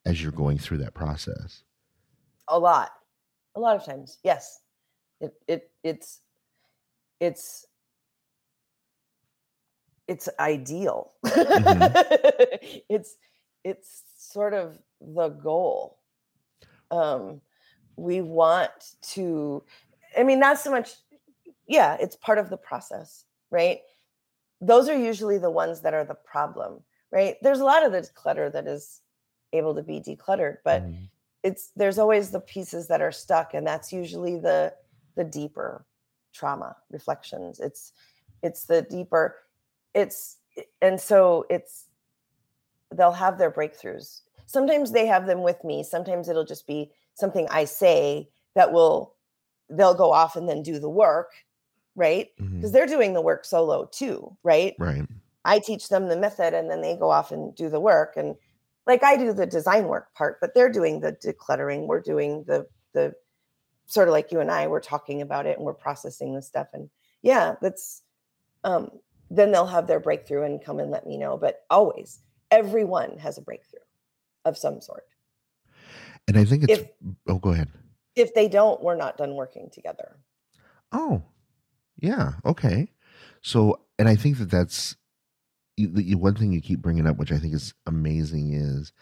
[0.05, 1.62] as you're going through that process?
[2.49, 2.91] a lot
[3.55, 4.61] a lot of times yes.
[5.21, 6.21] It it it's
[7.21, 7.67] it's
[10.09, 11.13] it's ideal.
[12.89, 13.17] It's
[13.65, 15.99] it's sort of the goal.
[16.91, 17.41] Um
[17.97, 18.71] we want
[19.03, 19.63] to
[20.17, 20.95] i mean not so much
[21.69, 23.81] yeah it's part of the process right?
[24.63, 26.81] Those are usually the ones that are the problem
[27.11, 27.37] right?
[27.43, 29.03] There's a lot of the clutter that is
[29.53, 31.09] able to be decluttered but Mhm.
[31.43, 34.72] It's there's always the pieces that are stuck and that's usually the
[35.16, 35.84] the deeper
[36.32, 37.61] trauma reflections.
[37.61, 37.93] It's
[38.43, 39.36] it's the deeper
[39.95, 40.38] it's
[40.80, 41.86] and so it's
[42.93, 44.22] they'll have their breakthroughs.
[44.47, 45.82] Sometimes they have them with me.
[45.82, 49.14] Sometimes it'll just be something i say that will
[49.68, 51.30] they'll go off and then do the work
[51.95, 52.28] right?
[52.40, 52.57] Mm-hmm.
[52.57, 54.74] Because they're doing the work solo too right?
[54.78, 55.07] Right.
[55.45, 58.14] I teach them the method and then they go off and do the work.
[58.16, 58.36] And
[58.87, 61.87] like I do the design work part, but they're doing the decluttering.
[61.87, 63.14] We're doing the the
[63.87, 66.68] sort of like you and I, we're talking about it and we're processing the stuff.
[66.72, 66.89] And
[67.22, 68.03] yeah, that's
[68.64, 68.91] um
[69.30, 71.37] then they'll have their breakthrough and come and let me know.
[71.37, 72.20] But always,
[72.51, 73.80] everyone has a breakthrough
[74.45, 75.05] of some sort.
[76.28, 76.80] And I think it's.
[76.80, 76.89] If
[77.28, 77.68] oh, go ahead.
[78.14, 80.18] if they don't, we're not done working together.
[80.93, 81.22] Oh,
[81.99, 82.33] yeah.
[82.45, 82.93] Okay.
[83.41, 84.97] So, and I think that that's
[85.77, 88.93] the you- one thing you keep bringing up, which I think is amazing, is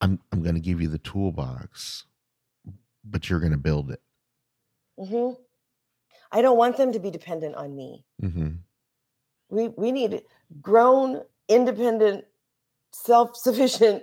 [0.00, 2.04] I'm I'm going to give you the toolbox,
[3.04, 4.00] but you're going to build it.
[4.98, 5.30] hmm
[6.32, 8.04] I don't want them to be dependent on me.
[8.20, 8.48] hmm
[9.48, 10.22] we we need
[10.60, 12.24] grown independent
[12.92, 14.02] self-sufficient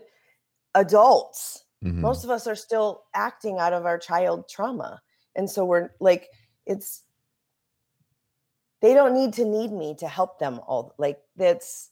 [0.75, 1.65] adults.
[1.81, 5.01] Hmm most of us are still acting out of our child trauma.
[5.35, 6.29] And so we're like
[6.65, 7.03] it's
[8.81, 11.89] they don't need to need me to help them all like that's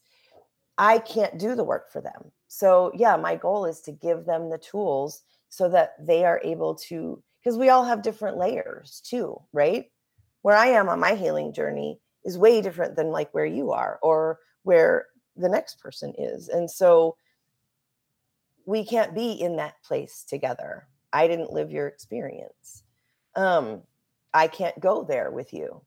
[0.77, 2.31] i can't do the work for them.
[2.47, 6.75] So yeah my goal is to give them the tools so that they are able
[6.75, 9.85] to because we all have different layers too right?
[10.41, 13.99] Where i am on my healing journey is way different than like where you are
[14.01, 17.15] or where the next person is and so
[18.65, 20.87] we can't be in that place together.
[21.11, 22.83] I didn't live your experience.
[23.35, 23.81] Um
[24.33, 25.81] i can't go there with you.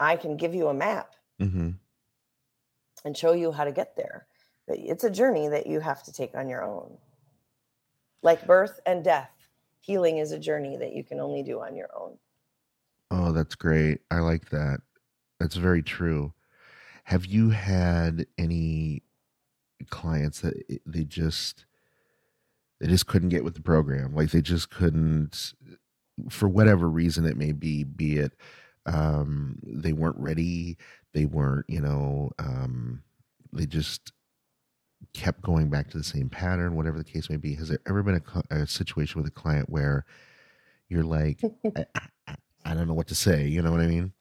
[0.00, 1.70] I can give you a map hmm
[3.04, 4.26] and show you how to get there
[4.66, 6.96] but it's a journey that you have to take on your own
[8.22, 9.30] like birth and death
[9.80, 12.16] healing is a journey that you can only do on your own
[13.14, 14.00] Oh, that's great.
[14.10, 14.80] I like that.
[15.38, 16.32] That's very true.
[17.04, 19.02] Have you had any
[19.90, 20.54] clients that
[20.86, 21.66] they just
[22.80, 24.14] they just couldn't get with the program?
[24.14, 25.52] Like they just couldn't
[26.30, 28.32] for whatever reason it may be, be it
[28.86, 30.78] um they weren't ready,
[31.12, 33.02] they weren't, you know, um
[33.52, 34.12] they just
[35.12, 37.54] kept going back to the same pattern, whatever the case may be.
[37.56, 40.04] Has there ever been a, a situation with a client where
[40.88, 41.40] you're like,
[41.76, 41.84] I,
[42.26, 42.34] I,
[42.64, 43.46] I don't know what to say.
[43.46, 44.12] You know what I mean?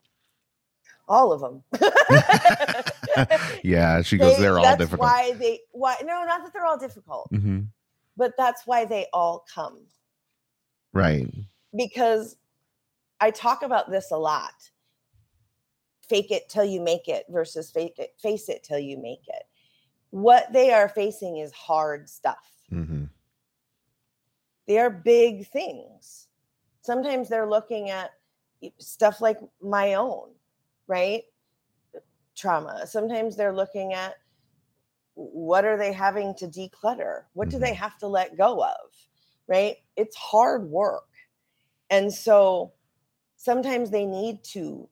[1.08, 1.62] all of them
[3.64, 4.38] yeah, she goes.
[4.38, 5.02] They- They're all that's difficult.
[5.02, 7.62] why they why no not that they're all difficult hmm
[8.16, 9.80] but that's why they all come
[10.94, 11.28] Right.
[11.76, 12.38] because
[13.20, 14.54] I talk about this a lot.
[16.12, 19.44] Fake it till you make it versus fake it, face it till you make it.
[20.10, 22.46] What they are facing is hard stuff.
[22.70, 23.06] hmm
[24.68, 26.28] They are big things.
[26.82, 28.12] Sometimes they're looking at
[28.78, 30.32] stuff like my own,
[30.86, 31.24] right?
[32.36, 32.86] Trauma.
[32.86, 34.16] Sometimes they're looking at
[35.14, 37.24] what are they having to declutter?
[37.32, 38.92] What do they have to let go of?
[39.48, 39.78] Right?
[39.96, 41.08] It's hard work.
[41.90, 42.74] And so
[43.38, 44.90] sometimes they need to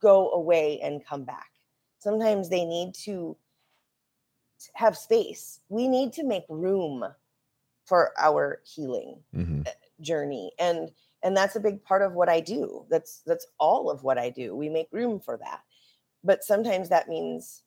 [0.00, 1.50] go away and come back.
[1.98, 3.36] Sometimes they need to
[4.74, 5.60] have space.
[5.68, 7.04] We need to make room
[7.86, 9.62] for our healing hmm
[10.00, 10.90] journey and
[11.22, 12.86] and that's a big part of what I do.
[12.90, 14.56] That's that's all of what I do.
[14.56, 15.60] We make room for that.
[16.24, 17.62] But sometimes that means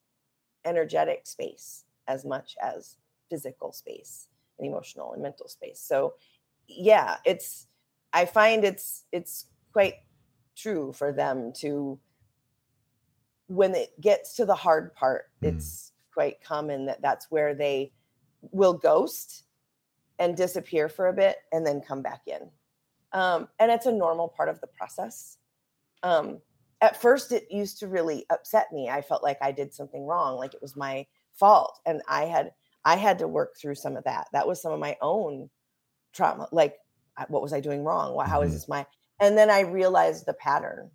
[0.64, 2.96] energetic space as much as
[3.30, 4.28] physical space
[4.58, 5.80] and emotional and mental space.
[5.80, 6.14] So
[6.68, 7.66] yeah, it's
[8.12, 9.94] I find it's it's quite
[10.56, 11.98] true for them to
[13.46, 15.48] when it gets to the hard part, Mm.
[15.48, 17.92] it's quite common that that's where they
[18.52, 19.44] will ghost
[20.18, 22.50] and disappear for a bit and then come back in.
[23.12, 25.38] Um, and it's a normal part of the process.
[26.02, 26.40] Um,
[26.80, 28.88] at first, it used to really upset me.
[28.90, 32.52] I felt like I did something wrong, like it was my fault, and I had
[32.84, 34.28] I had to work through some of that.
[34.32, 35.48] That was some of my own
[36.12, 36.48] trauma.
[36.52, 36.78] Like,
[37.28, 38.14] what was I doing wrong?
[38.14, 38.54] Why, how is Mhm.
[38.54, 38.86] this my?
[39.20, 40.90] And then I realized the pattern,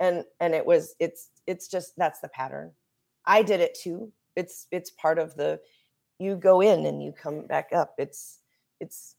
[0.00, 2.72] and and it was it's it's just that's the pattern.
[3.26, 4.12] I did it too.
[4.34, 5.60] It's it's part of the
[6.18, 7.94] you go in and you come back up.
[7.98, 8.38] It's
[8.80, 9.16] it's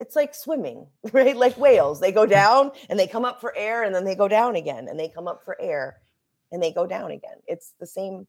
[0.00, 1.36] it's like swimming, right?
[1.36, 2.00] Like whales.
[2.00, 4.88] They go down and they come up for air and then they go down again
[4.88, 5.96] and they come up for air
[6.52, 7.38] and they go down again.
[7.46, 8.26] It's the same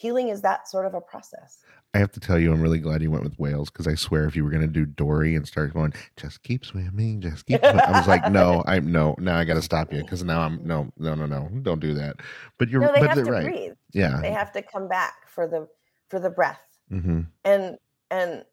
[0.00, 1.58] healing is that sort of a process.
[1.92, 4.24] I have to tell you, I'm really glad you went with whales because I swear,
[4.24, 7.60] if you were going to do Dory and start going, just keep swimming, just keep.
[7.60, 9.14] Swimming, I was like, no, I'm no.
[9.18, 11.50] Now I got to stop you because now I'm no, no, no, no.
[11.62, 12.16] Don't do that.
[12.58, 13.44] But you're, No, they have to right.
[13.44, 13.72] breathe.
[13.92, 14.20] Yeah.
[14.22, 15.68] They have to come back for the
[16.08, 16.62] for the breath.
[16.88, 17.76] hmm and
[18.10, 18.44] and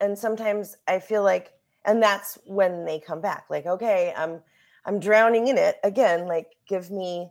[0.00, 1.52] and sometimes i feel like
[1.84, 4.40] and that's when they come back like okay i'm
[4.84, 7.30] i'm drowning in it again like give me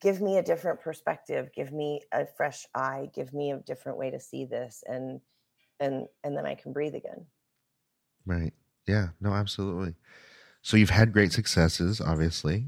[0.00, 4.10] give me a different perspective give me a fresh eye give me a different way
[4.10, 5.20] to see this and
[5.80, 7.26] and and then i can breathe again
[8.26, 8.52] Right.
[8.86, 9.08] Yeah.
[9.20, 9.94] No, absolutely.
[10.62, 12.66] So you've had great successes, obviously,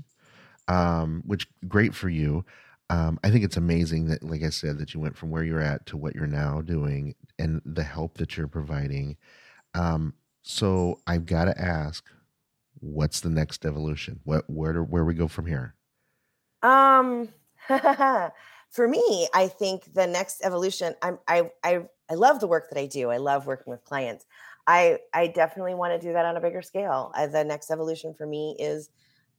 [0.69, 2.45] um, which great for you.
[2.91, 5.61] Um, I think it's amazing that, like I said, that you went from where you're
[5.61, 9.17] at to what you're now doing and the help that you're providing.
[9.75, 12.05] Um, so I've got to ask,
[12.81, 14.21] what's the next evolution?
[14.25, 15.75] What where do, where we go from here?
[16.63, 17.29] Um,
[18.71, 20.95] for me, I think the next evolution.
[21.03, 23.11] I'm I I I love the work that I do.
[23.11, 24.27] I love working with clients.
[24.67, 27.13] I I definitely want to do that on a bigger scale.
[27.15, 28.91] Uh, the next evolution for me is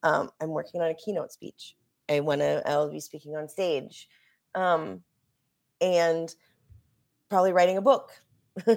[0.03, 1.75] um, I'm working on a keynote speech.
[2.09, 2.61] I want to.
[2.65, 4.07] I'll be speaking on stage,
[4.55, 5.01] um,
[5.81, 6.33] and
[7.29, 8.11] probably writing a book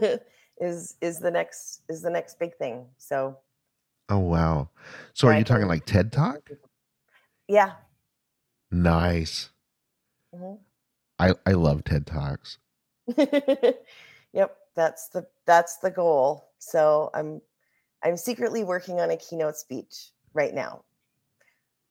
[0.61, 2.87] is is the next is the next big thing.
[2.99, 3.39] So.
[4.09, 4.71] Oh wow!
[5.15, 6.49] So are you talking like TED Talk?
[7.49, 7.73] Yeah.
[8.71, 9.51] Nice.
[10.35, 10.55] Mm-hmm.
[11.19, 12.59] I I love TED Talks.
[14.33, 17.41] yep that's the that's the goal so i'm
[18.05, 20.85] i'm secretly working on a keynote speech right now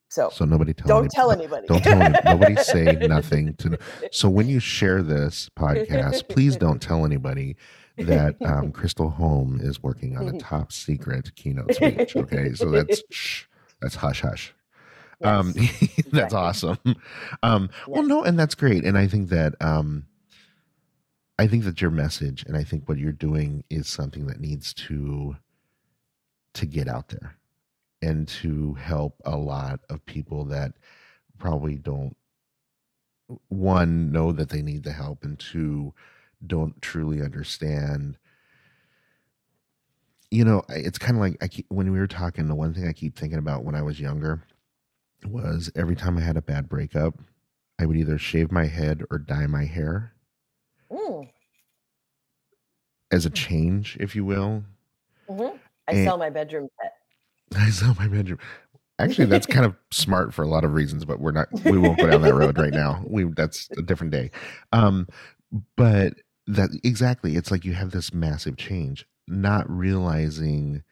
[0.09, 3.78] so so nobody tell don't anybody, tell anybody don't tell anybody, nobody say nothing to
[4.11, 7.57] so when you share this podcast please don't tell anybody
[7.97, 13.01] that um, crystal home is working on a top secret keynote speech okay so that's
[13.09, 13.45] shh,
[13.82, 14.53] that's hush hush
[15.22, 16.38] yes, um that's exactly.
[16.38, 16.80] awesome
[17.43, 17.88] um yes.
[17.88, 20.05] well no and that's great and i think that um
[21.38, 24.74] I think that your message and I think what you're doing is something that needs
[24.76, 25.36] to
[26.53, 27.36] to get out there
[28.01, 30.74] and to help a lot of people that
[31.38, 32.16] probably don't
[33.49, 35.93] one know that they need the help and two
[36.45, 38.18] don't truly understand
[40.32, 42.88] you know it's kind of like I keep, when we were talking the one thing
[42.88, 44.43] I keep thinking about when I was younger
[45.28, 47.19] was every time I had a bad breakup
[47.78, 50.15] I would either shave my head or dye my hair
[50.91, 51.30] Mm.
[53.11, 54.63] As a change, if you will.
[55.30, 55.57] Mm-hmm.
[55.88, 56.93] I and sell my bedroom pet.
[57.59, 58.39] I sell my bedroom.
[58.97, 61.47] Actually, that's kind of smart for a lot of reasons, but we're not.
[61.65, 63.03] We won't go down that road right now.
[63.05, 64.32] We that's a different day.
[64.71, 65.07] Um,
[65.76, 66.13] but
[66.47, 70.84] that exactly, it's like you have this massive change, not realizing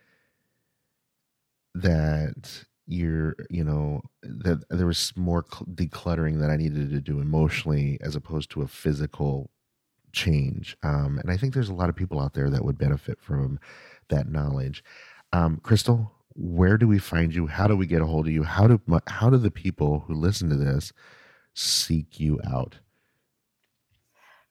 [1.74, 7.98] that you're you know that there was more decluttering that i needed to do emotionally
[8.02, 9.50] as opposed to a physical
[10.14, 10.78] change.
[10.84, 13.60] Um, and I think there's a lot of people out there that would benefit from
[14.10, 14.84] that knowledge.
[15.34, 17.48] Um, Crystal, where do we find you?
[17.48, 18.44] How do we get a hold of you?
[18.44, 20.94] How do how do the people who listen to this
[21.54, 22.78] seek you out?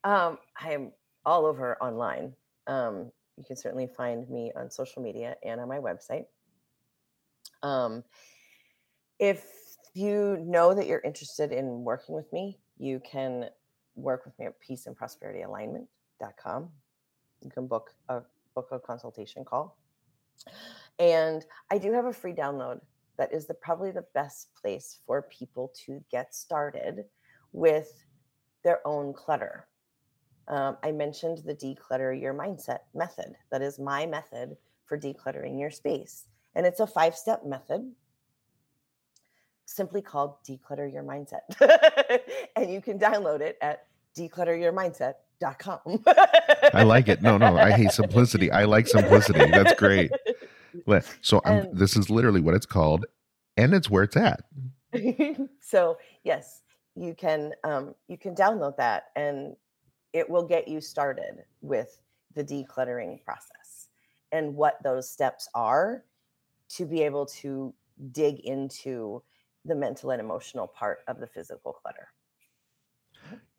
[0.04, 0.92] Um, I'm
[1.24, 2.34] all over online.
[2.66, 6.26] Um, you can certainly find me on social media and on my website.
[7.62, 8.04] Um,
[9.18, 9.44] if
[9.94, 13.50] you know that you're interested in working with me, you can
[13.94, 16.70] work with me at peaceandprosperityalignment.com.
[17.42, 18.22] You can book a
[18.54, 19.76] book a consultation call.
[20.98, 22.80] And I do have a free download
[23.18, 27.04] that is the probably the best place for people to get started
[27.52, 28.04] with
[28.64, 29.66] their own clutter.
[30.48, 33.34] Um, I mentioned the declutter your mindset method.
[33.50, 34.56] That is my method
[34.86, 36.26] for decluttering your space.
[36.54, 37.92] And it's a five step method
[39.64, 41.40] simply called Declutter Your Mindset.
[42.56, 43.86] and you can download it at
[44.16, 46.04] declutteryourmindset.com.
[46.74, 47.22] I like it.
[47.22, 48.50] No, no, I hate simplicity.
[48.50, 49.50] I like simplicity.
[49.50, 50.12] That's great.
[51.20, 51.40] So
[51.72, 53.06] this is literally what it's called,
[53.56, 54.40] and it's where it's at.
[55.60, 56.62] so yes,
[56.94, 59.56] you can um, you can download that, and
[60.12, 61.98] it will get you started with
[62.34, 63.88] the decluttering process
[64.30, 66.04] and what those steps are
[66.76, 67.74] to be able to
[68.12, 69.22] dig into
[69.64, 72.08] the mental and emotional part of the physical clutter.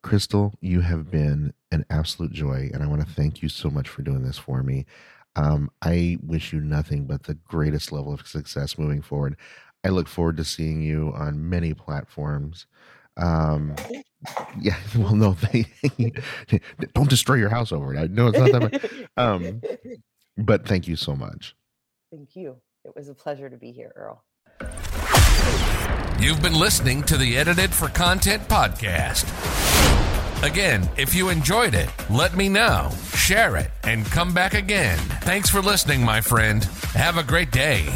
[0.02, 3.88] Crystal, you have been an absolute joy, and I want to thank you so much
[3.88, 4.84] for doing this for me.
[5.36, 9.36] Um, I wish you nothing but the greatest level of success moving forward.
[9.82, 12.66] I look forward to seeing you on many platforms.
[13.16, 13.74] Um,
[14.60, 15.66] yeah, well, no, they,
[16.94, 17.98] don't destroy your house over it.
[17.98, 19.08] I know it's not that much.
[19.16, 19.62] Um,
[20.36, 21.56] but thank you so much.
[22.10, 22.56] Thank you.
[22.84, 24.22] It was a pleasure to be here, Earl.
[26.20, 29.24] You've been listening to the Edited for Content podcast.
[30.42, 34.98] Again, if you enjoyed it, let me know, share it, and come back again.
[35.22, 36.64] Thanks for listening, my friend.
[36.92, 37.86] Have a great day.